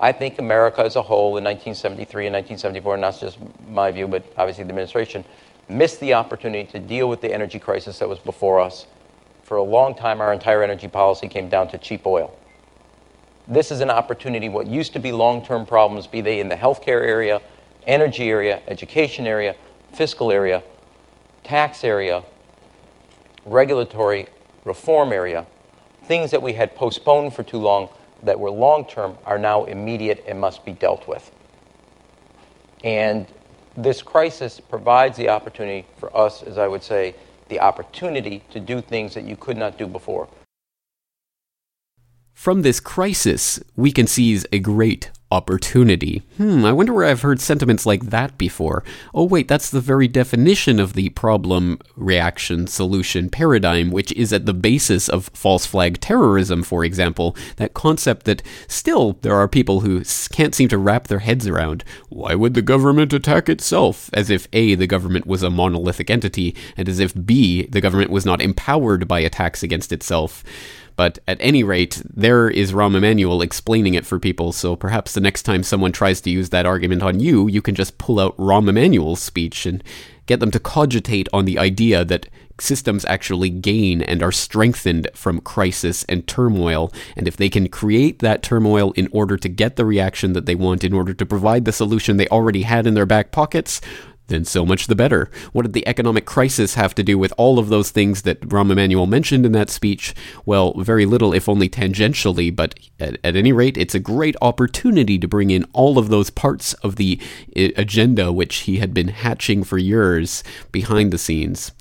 [0.00, 4.08] I think America as a whole in 1973 and 1974, and not just my view,
[4.08, 5.24] but obviously the administration,
[5.68, 8.86] missed the opportunity to deal with the energy crisis that was before us.
[9.42, 12.36] For a long time, our entire energy policy came down to cheap oil.
[13.48, 16.54] This is an opportunity, what used to be long term problems, be they in the
[16.54, 17.40] healthcare area,
[17.86, 19.56] energy area, education area,
[19.92, 20.62] fiscal area,
[21.42, 22.22] tax area,
[23.44, 24.26] regulatory
[24.64, 25.46] reform area,
[26.04, 27.88] things that we had postponed for too long
[28.22, 31.30] that were long term are now immediate and must be dealt with.
[32.84, 33.26] And
[33.76, 37.14] this crisis provides the opportunity for us, as I would say,
[37.48, 40.28] the opportunity to do things that you could not do before.
[42.32, 46.22] From this crisis, we can seize a great opportunity.
[46.36, 48.84] Hmm, I wonder where I've heard sentiments like that before.
[49.14, 54.44] Oh, wait, that's the very definition of the problem reaction solution paradigm, which is at
[54.44, 57.34] the basis of false flag terrorism, for example.
[57.56, 61.82] That concept that still there are people who can't seem to wrap their heads around.
[62.10, 64.10] Why would the government attack itself?
[64.12, 68.10] As if A, the government was a monolithic entity, and as if B, the government
[68.10, 70.44] was not empowered by attacks against itself.
[70.96, 75.20] But at any rate, there is Rahm Emanuel explaining it for people, so perhaps the
[75.20, 78.36] next time someone tries to use that argument on you, you can just pull out
[78.36, 79.82] Rahm Emanuel's speech and
[80.26, 82.28] get them to cogitate on the idea that
[82.60, 86.92] systems actually gain and are strengthened from crisis and turmoil.
[87.16, 90.54] And if they can create that turmoil in order to get the reaction that they
[90.54, 93.80] want, in order to provide the solution they already had in their back pockets,
[94.28, 95.30] then so much the better.
[95.52, 98.70] What did the economic crisis have to do with all of those things that Rahm
[98.70, 100.14] Emanuel mentioned in that speech?
[100.46, 105.18] Well, very little, if only tangentially, but at, at, any rate, it's a great opportunity
[105.18, 107.20] to bring in all of those parts of the
[107.56, 111.72] uh, agenda which he had been hatching for years behind the scenes.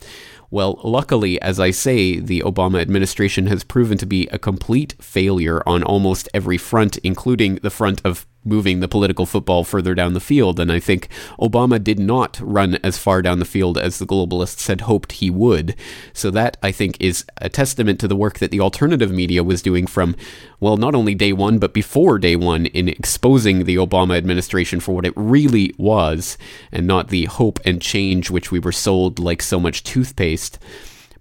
[0.52, 5.64] Well, luckily, as I say, the Obama administration has proven to be a complete failure
[5.66, 10.20] on almost every front, including the front of moving the political football further down the
[10.20, 10.60] field.
[10.60, 11.08] And I think
[11.40, 15.30] Obama did not run as far down the field as the globalists had hoped he
[15.30, 15.76] would.
[16.14, 19.62] So that, I think, is a testament to the work that the alternative media was
[19.62, 20.16] doing from,
[20.60, 24.96] well, not only day one, but before day one in exposing the Obama administration for
[24.96, 26.38] what it really was
[26.72, 30.58] and not the hope and change which we were sold like so much toothpaste.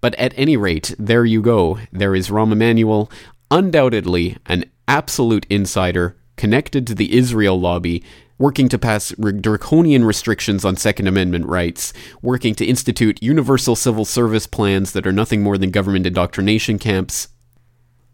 [0.00, 1.78] But at any rate, there you go.
[1.92, 3.10] There is Rahm Emanuel,
[3.50, 8.02] undoubtedly an absolute insider connected to the Israel lobby,
[8.38, 9.10] working to pass
[9.42, 15.12] draconian restrictions on Second Amendment rights, working to institute universal civil service plans that are
[15.12, 17.28] nothing more than government indoctrination camps.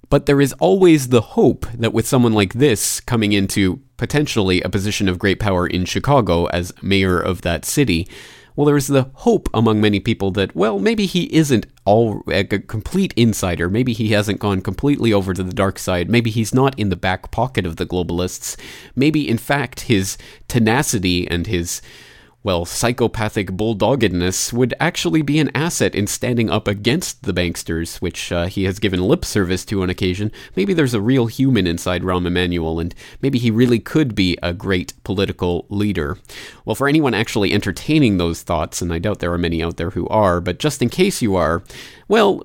[0.09, 4.69] But there is always the hope that with someone like this coming into potentially a
[4.69, 8.09] position of great power in Chicago as mayor of that city,
[8.57, 13.13] well, there's the hope among many people that, well, maybe he isn't all a complete
[13.15, 13.69] insider.
[13.69, 16.11] Maybe he hasn't gone completely over to the dark side.
[16.11, 18.57] Maybe he's not in the back pocket of the globalists.
[18.97, 20.17] Maybe, in fact, his
[20.49, 21.83] tenacity and his
[22.47, 28.31] well, psychopathic bulldoggedness would actually be an asset in standing up against the banksters, which
[28.31, 30.31] uh, he has given lip service to on occasion.
[30.55, 34.55] Maybe there's a real human inside Rahm Emanuel, and maybe he really could be a
[34.55, 36.19] great political leader.
[36.65, 39.91] Well, for anyone actually entertaining those thoughts, and I doubt there are many out there
[39.91, 41.65] who are, but just in case you are,
[42.07, 42.45] well,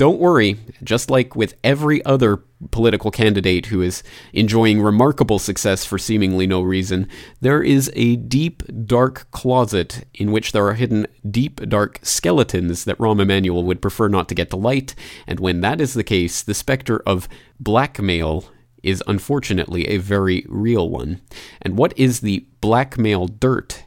[0.00, 2.38] don't worry, just like with every other
[2.70, 7.06] political candidate who is enjoying remarkable success for seemingly no reason,
[7.42, 12.96] there is a deep, dark closet in which there are hidden deep, dark skeletons that
[12.96, 14.94] Rahm Emanuel would prefer not to get to light,
[15.26, 17.28] and when that is the case, the specter of
[17.58, 18.46] blackmail
[18.82, 21.20] is unfortunately a very real one.
[21.60, 23.84] And what is the blackmail dirt?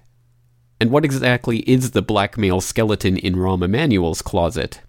[0.80, 4.82] And what exactly is the blackmail skeleton in Rahm Emanuel's closet?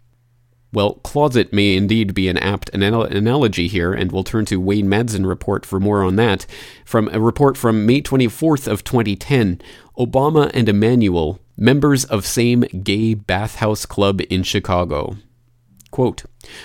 [0.74, 4.88] Well, closet may indeed be an apt anal- analogy here, and we'll turn to Wayne
[4.88, 6.46] Madsen report for more on that.
[6.84, 9.60] From a report from May 24th of 2010,
[9.96, 15.16] Obama and Emanuel, members of same gay bathhouse club in Chicago.
[15.92, 16.24] Quote,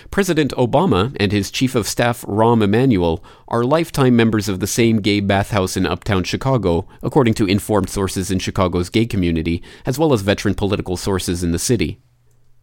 [0.09, 5.01] President Obama and his chief of staff Rahm Emanuel are lifetime members of the same
[5.01, 10.13] gay bathhouse in uptown Chicago, according to informed sources in Chicago's gay community, as well
[10.13, 11.99] as veteran political sources in the city.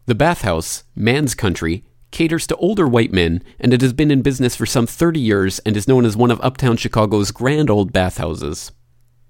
[0.06, 1.82] The bathhouse, Man's Country,
[2.12, 5.58] caters to older white men, and it has been in business for some 30 years
[5.66, 8.70] and is known as one of uptown Chicago's grand old bathhouses.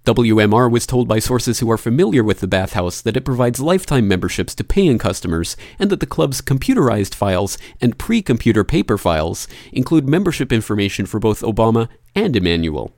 [0.05, 4.07] WMR was told by sources who are familiar with the bathhouse that it provides lifetime
[4.07, 9.49] memberships to paying customers and that the club's computerized files and pre computer paper files
[9.73, 12.93] include membership information for both Obama and Emanuel.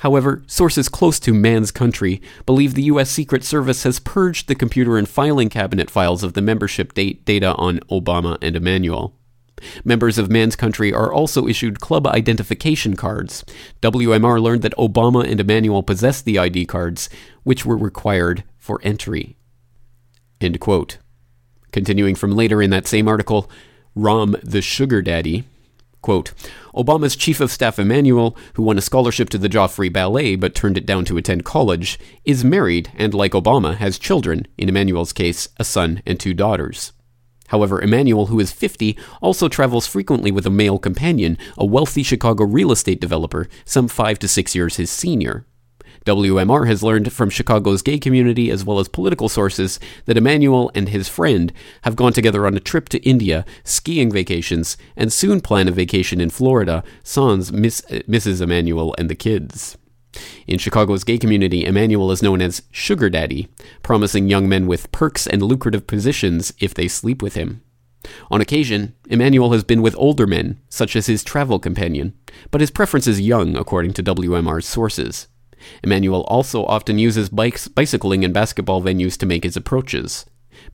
[0.00, 3.10] However, sources close to Man's Country believe the U.S.
[3.10, 7.54] Secret Service has purged the computer and filing cabinet files of the membership date data
[7.56, 9.14] on Obama and Emanuel.
[9.84, 13.44] Members of Man's Country are also issued club identification cards.
[13.82, 17.10] WMR learned that Obama and Emanuel possessed the ID cards,
[17.42, 19.36] which were required for entry.
[20.40, 20.96] End quote.
[21.72, 23.50] Continuing from later in that same article,
[23.94, 25.44] Rahm the Sugar Daddy
[26.02, 26.32] Quote,
[26.74, 30.78] Obama's chief of staff Emanuel, who won a scholarship to the Joffrey Ballet but turned
[30.78, 35.48] it down to attend college, is married and, like Obama, has children, in Emanuel's case,
[35.58, 36.92] a son and two daughters.
[37.48, 42.44] However, Emanuel, who is 50, also travels frequently with a male companion, a wealthy Chicago
[42.44, 45.46] real estate developer, some five to six years his senior.
[46.06, 50.88] WMR has learned from Chicago's gay community as well as political sources that Emanuel and
[50.88, 55.68] his friend have gone together on a trip to India, skiing vacations, and soon plan
[55.68, 58.40] a vacation in Florida, sans Miss, Mrs.
[58.40, 59.76] Emanuel and the kids.
[60.46, 63.48] In Chicago's gay community, Emanuel is known as Sugar Daddy,
[63.82, 67.62] promising young men with perks and lucrative positions if they sleep with him.
[68.30, 72.14] On occasion, Emanuel has been with older men, such as his travel companion,
[72.50, 75.28] but his preference is young, according to WMR's sources.
[75.82, 80.26] Emanuel also often uses bikes, bicycling and basketball venues to make his approaches.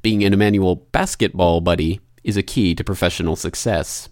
[0.03, 4.09] Being an Emanuel basketball buddy is a key to professional success.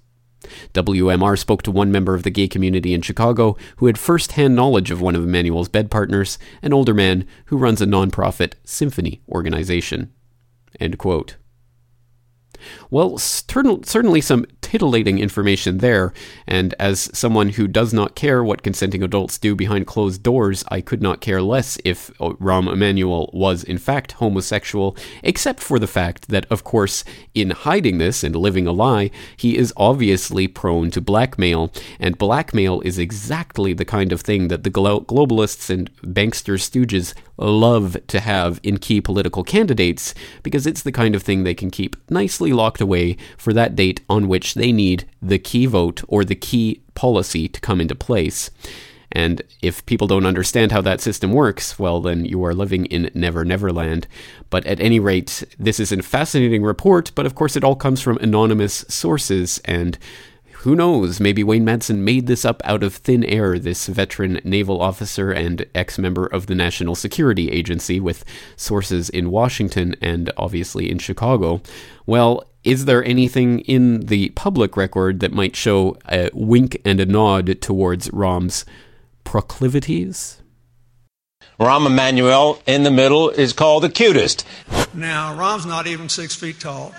[0.75, 4.55] WMR spoke to one member of the gay community in Chicago who had first hand
[4.55, 9.23] knowledge of one of Emanuel's bed partners, an older man who runs a nonprofit symphony
[9.29, 10.13] organization.
[12.95, 16.13] Well, certainly some titillating information there,
[16.47, 20.81] and as someone who does not care what consenting adults do behind closed doors, I
[20.81, 25.89] could not care less if uh, Rahm Emanuel was in fact homosexual, except for the
[25.89, 27.03] fact that, of course,
[27.35, 32.81] in hiding this and living a lie, he is obviously prone to blackmail, and blackmail
[32.83, 38.61] is exactly the kind of thing that the globalists and bankster stooges love to have
[38.63, 40.15] in key political candidates,
[40.45, 44.01] because it's the kind of thing they can keep nicely locked away for that date
[44.09, 48.51] on which they need the key vote or the key policy to come into place.
[49.11, 53.11] And if people don't understand how that system works, well, then you are living in
[53.15, 54.09] Never Never Land.
[54.51, 58.01] But at any rate, this is a fascinating report, but of course, it all comes
[58.01, 59.61] from anonymous sources.
[59.65, 59.99] And
[60.65, 64.81] who knows, maybe Wayne Madsen made this up out of thin air, this veteran naval
[64.81, 68.25] officer and ex member of the National Security Agency with
[68.57, 71.61] sources in Washington and obviously in Chicago.
[72.07, 77.07] Well, is there anything in the public record that might show a wink and a
[77.07, 78.65] nod towards Rahm's
[79.23, 80.41] proclivities?
[81.61, 84.45] Rahm Emanuel in the middle is called the cutest.
[84.93, 86.93] Now, Rahm's not even six feet tall.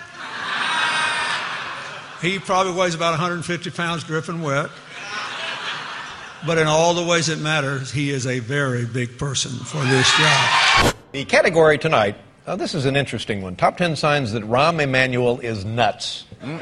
[2.22, 4.70] He probably weighs about 150 pounds dripping wet.
[6.46, 10.10] But in all the ways that matter, he is a very big person for this
[10.16, 10.94] job.
[11.12, 12.16] The category tonight
[12.48, 13.56] Oh, this is an interesting one.
[13.56, 16.24] Top 10 signs that Rahm Emanuel is nuts.
[16.40, 16.60] Mm.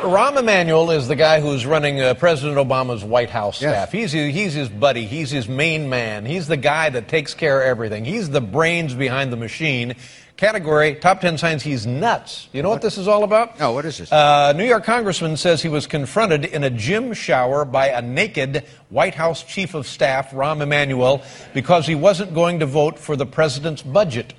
[0.00, 3.94] Rahm Emanuel is the guy who's running uh, President Obama's White House staff.
[3.94, 4.10] Yes.
[4.10, 5.06] He's, he's his buddy.
[5.06, 6.26] He's his main man.
[6.26, 8.04] He's the guy that takes care of everything.
[8.04, 9.94] He's the brains behind the machine.
[10.36, 12.48] Category, top 10 signs he's nuts.
[12.52, 13.60] You know what, what this is all about?
[13.60, 14.10] No, what is this?
[14.10, 18.64] Uh, New York congressman says he was confronted in a gym shower by a naked
[18.88, 21.22] White House chief of staff, Rahm Emanuel,
[21.54, 24.34] because he wasn't going to vote for the president's budget.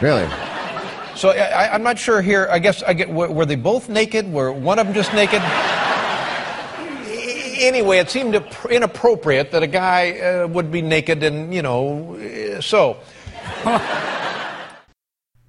[0.00, 0.28] Really?
[1.16, 2.48] So I, am not sure here.
[2.50, 3.10] I guess I get.
[3.10, 4.32] Were, were, they both naked?
[4.32, 5.42] Were one of them just naked?
[7.60, 8.40] anyway, it seemed
[8.70, 12.98] inappropriate that a guy uh, would be naked, and you know, uh, so.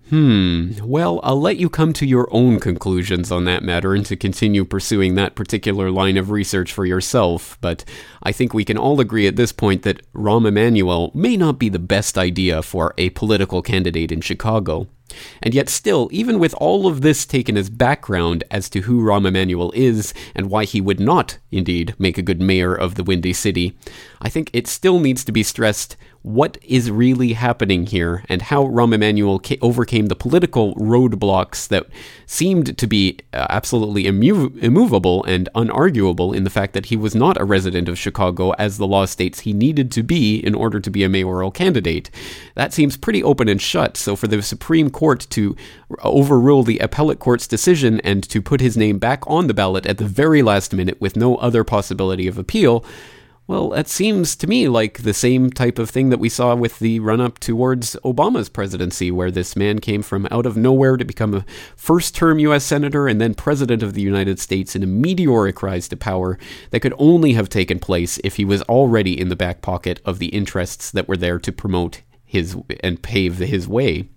[0.09, 0.71] Hmm.
[0.83, 4.65] Well, I'll let you come to your own conclusions on that matter and to continue
[4.65, 7.85] pursuing that particular line of research for yourself, but
[8.23, 11.69] I think we can all agree at this point that Rahm Emanuel may not be
[11.69, 14.87] the best idea for a political candidate in Chicago.
[15.41, 19.27] And yet, still, even with all of this taken as background as to who Rahm
[19.27, 23.33] Emanuel is and why he would not, indeed, make a good mayor of the Windy
[23.33, 23.77] City,
[24.21, 28.65] I think it still needs to be stressed what is really happening here and how
[28.65, 31.85] Rahm Emanuel ca- overcame the political roadblocks that
[32.25, 37.15] seemed to be uh, absolutely immo- immovable and unarguable in the fact that he was
[37.15, 40.79] not a resident of Chicago as the law states he needed to be in order
[40.79, 42.09] to be a mayoral candidate.
[42.55, 45.55] That seems pretty open and shut, so for the Supreme Court to
[46.03, 49.97] overrule the appellate court's decision and to put his name back on the ballot at
[49.97, 52.83] the very last minute with no other possibility of appeal
[53.49, 56.77] well, that seems to me like the same type of thing that we saw with
[56.77, 61.03] the run up towards Obama's presidency, where this man came from out of nowhere to
[61.03, 61.45] become a
[61.75, 62.63] first term U.S.
[62.63, 66.37] Senator and then President of the United States in a meteoric rise to power
[66.69, 70.19] that could only have taken place if he was already in the back pocket of
[70.19, 74.07] the interests that were there to promote his and pave his way.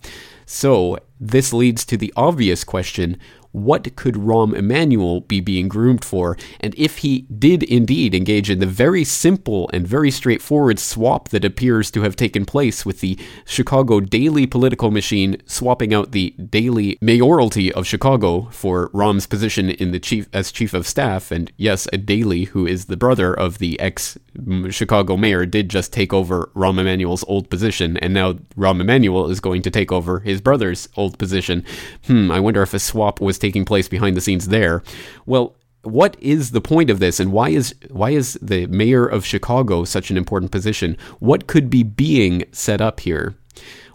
[0.47, 3.17] So, this leads to the obvious question
[3.53, 6.37] what could Rahm Emanuel be being groomed for?
[6.61, 11.45] And if he did indeed engage in the very simple and very straightforward swap that
[11.45, 16.99] appears to have taken place with the Chicago Daley political machine swapping out the Daley
[17.01, 21.87] mayoralty of Chicago for Rahm's position in the chief as chief of staff, and yes,
[21.93, 26.13] a Daley who is the brother of the ex mm, Chicago mayor did just take
[26.13, 30.41] over Rahm Emanuel's old position, and now Rahm Emanuel is going to take over his
[30.41, 31.65] brother's old position.
[32.07, 34.83] Hmm, I wonder if a swap was taking place behind the scenes there.
[35.27, 39.25] Well, what is the point of this and why is why is the mayor of
[39.25, 40.97] Chicago such an important position?
[41.19, 43.35] What could be being set up here?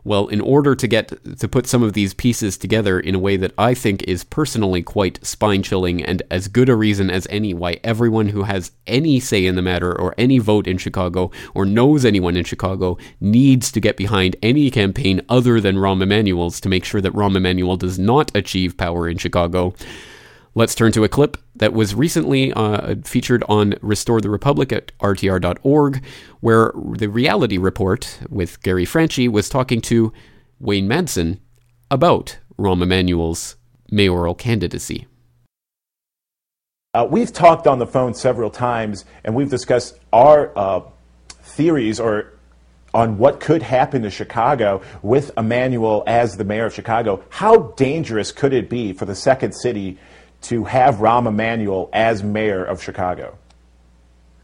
[0.07, 3.35] Well, in order to get to put some of these pieces together in a way
[3.35, 7.53] that I think is personally quite spine chilling and as good a reason as any
[7.53, 11.65] why everyone who has any say in the matter or any vote in Chicago or
[11.65, 16.69] knows anyone in Chicago needs to get behind any campaign other than Rahm Emanuel's to
[16.69, 19.73] make sure that Rahm Emanuel does not achieve power in Chicago.
[20.55, 24.91] Let's turn to a clip that was recently uh, featured on Restore the Republic at
[24.99, 26.03] RTR.org,
[26.39, 30.11] where the reality report with Gary Franchi was talking to
[30.59, 31.39] Wayne Madsen
[31.91, 33.55] about Rahm Emanuel's
[33.91, 35.07] mayoral candidacy.
[36.93, 40.81] Uh, we've talked on the phone several times, and we've discussed our uh,
[41.29, 42.33] theories or
[42.93, 47.23] on what could happen to Chicago with Emanuel as the mayor of Chicago.
[47.29, 49.99] How dangerous could it be for the second city
[50.41, 53.37] to have Rahm Emanuel as mayor of Chicago?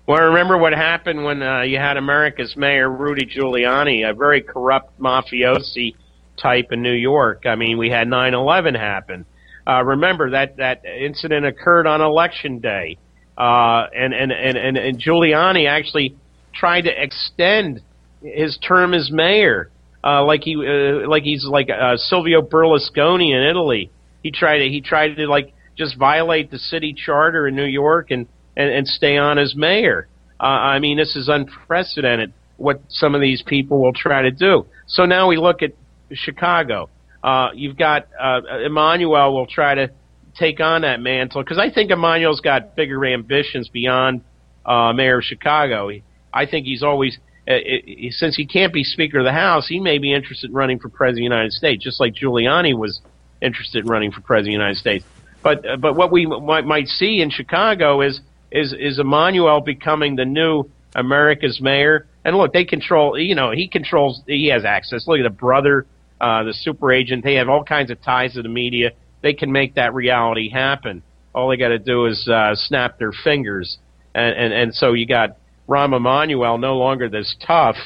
[0.05, 4.99] Well, remember what happened when uh, you had America's mayor Rudy Giuliani, a very corrupt
[4.99, 5.95] mafiosi
[6.37, 7.45] type in New York.
[7.45, 9.25] I mean, we had 9/11 happen.
[9.65, 12.97] Uh, remember that that incident occurred on election day,
[13.37, 16.17] uh, and, and and and and Giuliani actually
[16.53, 17.81] tried to extend
[18.21, 19.69] his term as mayor,
[20.03, 23.89] uh, like he uh, like he's like uh, Silvio Berlusconi in Italy.
[24.21, 28.11] He tried to he tried to like just violate the city charter in New York
[28.11, 30.07] and and, and stay on as mayor.
[30.39, 34.65] Uh, I mean, this is unprecedented what some of these people will try to do.
[34.88, 35.71] So now we look at
[36.11, 36.89] Chicago.
[37.24, 39.91] Uh, you've got uh, Emanuel will try to
[40.38, 44.21] take on that mantle because I think Emanuel's got bigger ambitions beyond
[44.65, 45.89] uh, mayor of Chicago.
[45.89, 46.03] He,
[46.34, 47.17] I think he's always
[47.47, 50.55] uh, it, since he can't be Speaker of the House, he may be interested in
[50.55, 53.01] running for President of the United States, just like Giuliani was
[53.41, 55.05] interested in running for President of the United States.
[55.43, 58.21] But uh, but what we might, might see in Chicago is
[58.51, 60.65] is is Emanuel becoming the new
[60.95, 62.07] America's mayor.
[62.25, 63.19] And look, they control.
[63.19, 64.21] You know, he controls.
[64.25, 65.05] He has access.
[65.07, 65.85] Look at the brother,
[66.21, 67.23] uh, the super agent.
[67.23, 68.91] They have all kinds of ties to the media.
[69.21, 71.03] They can make that reality happen.
[71.35, 73.77] All they got to do is uh, snap their fingers.
[74.15, 75.37] And, and and so you got
[75.67, 77.77] Rahm Emanuel no longer this tough,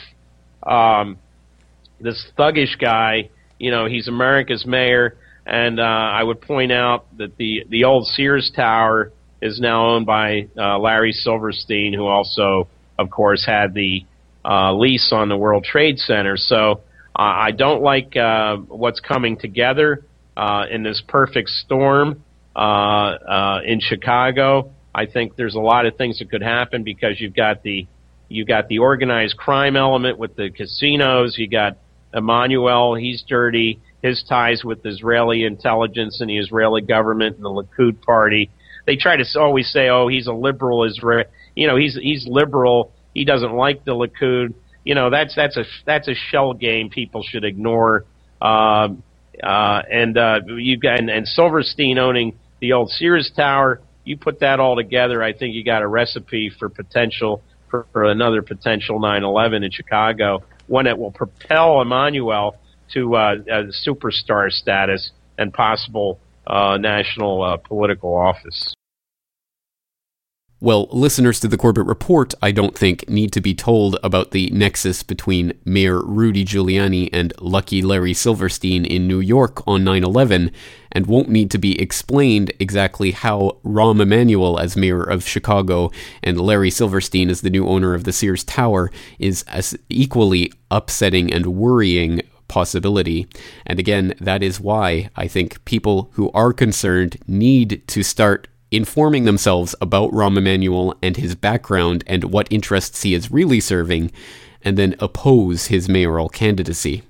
[0.63, 1.17] um,
[1.99, 3.29] this thuggish guy.
[3.57, 5.17] You know, he's America's mayor,
[5.47, 10.05] and uh, I would point out that the the old Sears Tower is now owned
[10.05, 12.67] by uh, Larry Silverstein, who also,
[12.99, 14.05] of course, had the
[14.43, 16.35] uh, lease on the World Trade Center.
[16.35, 16.81] So
[17.15, 20.03] uh, I don't like uh, what's coming together
[20.35, 22.23] uh, in this perfect storm
[22.55, 24.71] uh, uh, in Chicago.
[24.93, 27.87] I think there's a lot of things that could happen because you've got the
[28.27, 31.37] you've got the organized crime element with the casinos.
[31.37, 31.77] You got
[32.13, 33.79] Emanuel, he's dirty.
[34.01, 38.49] His ties with Israeli intelligence and the Israeli government and the Likud party.
[38.85, 41.25] They try to always say, "Oh, he's a liberal Israel."
[41.55, 42.91] You know, he's he's liberal.
[43.13, 44.53] He doesn't like the Likud.
[44.83, 46.89] You know, that's that's a that's a shell game.
[46.89, 48.05] People should ignore.
[48.41, 49.03] Um,
[49.43, 54.39] uh, and uh, you've got and, and Silverstein owning the old Sears Tower you put
[54.39, 58.99] that all together, I think you got a recipe for potential for, for another potential
[58.99, 62.55] 9/11 in Chicago, one that will propel Emanuel
[62.93, 63.35] to uh,
[63.85, 68.73] superstar status and possible uh, national uh, political office.
[70.59, 74.49] Well, listeners to the Corbett Report, I don't think, need to be told about the
[74.49, 80.49] nexus between Mayor Rudy Giuliani and Lucky Larry Silverstein in New York on 9 11,
[80.91, 85.91] and won't need to be explained exactly how Rahm Emanuel, as mayor of Chicago,
[86.23, 91.31] and Larry Silverstein, as the new owner of the Sears Tower, is as equally upsetting
[91.31, 93.27] and worrying possibility.
[93.65, 99.23] And again, that is why I think people who are concerned need to start informing
[99.25, 104.11] themselves about Rahm Emanuel and his background and what interests he is really serving,
[104.61, 107.03] and then oppose his mayoral candidacy.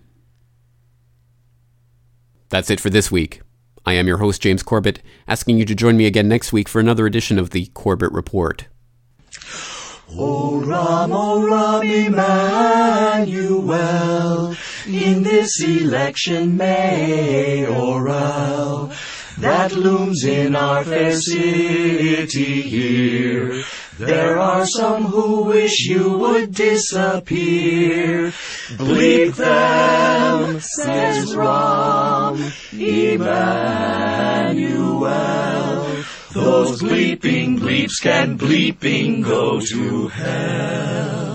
[2.50, 3.42] That's it for this week.
[3.86, 6.80] I am your host, James Corbett, asking you to join me again next week for
[6.80, 8.68] another edition of the Corbett Report.
[10.12, 11.84] O Rahm, O Rahm
[13.26, 14.56] Emanuel,
[14.88, 18.08] in this election mayoral
[19.38, 23.64] that looms in our fair city here.
[24.00, 28.32] There are some who wish you would disappear.
[28.78, 33.58] Bleep them, says Rahm Emanuel.
[36.32, 41.27] Those bleeping bleeps can bleeping go to hell.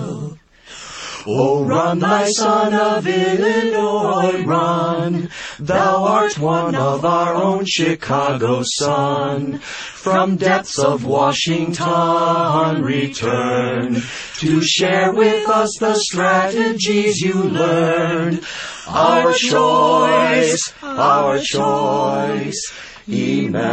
[1.25, 5.29] Oh, run, thy son of Illinois, run.
[5.57, 9.59] Thou art one of our own Chicago sun.
[9.59, 14.01] From depths of Washington return
[14.39, 18.43] to share with us the strategies you learned.
[18.87, 22.73] Our choice, our choice,
[23.07, 23.63] Emanuel.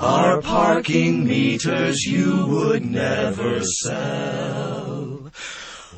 [0.00, 5.30] Our parking meters you would never sell.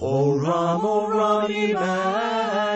[0.00, 1.48] O Rahm, O Rahm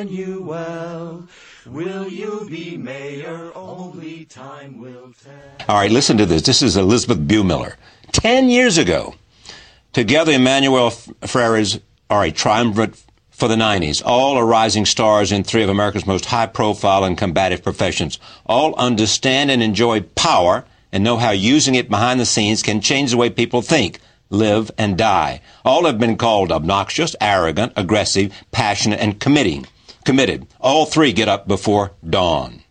[0.04, 1.26] Emanuel,
[1.66, 3.50] will you be mayor?
[3.56, 5.66] Only time will tell.
[5.68, 6.42] All right, listen to this.
[6.42, 7.74] This is Elisabeth Bumiller.
[8.12, 9.16] Ten years ago,
[9.92, 14.00] together Emanuel Frères are a triumvirate for the 90s.
[14.04, 18.20] All are rising stars in three of America's most high profile and combative professions.
[18.46, 20.64] All understand and enjoy power
[20.96, 24.70] and know how using it behind the scenes can change the way people think, live,
[24.78, 25.42] and die.
[25.62, 29.66] All have been called obnoxious, arrogant, aggressive, passionate, and committing.
[30.06, 30.46] Committed.
[30.58, 32.62] All three get up before dawn.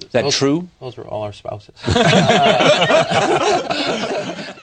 [0.00, 0.68] Is that those, true?
[0.80, 1.74] Those are all our spouses.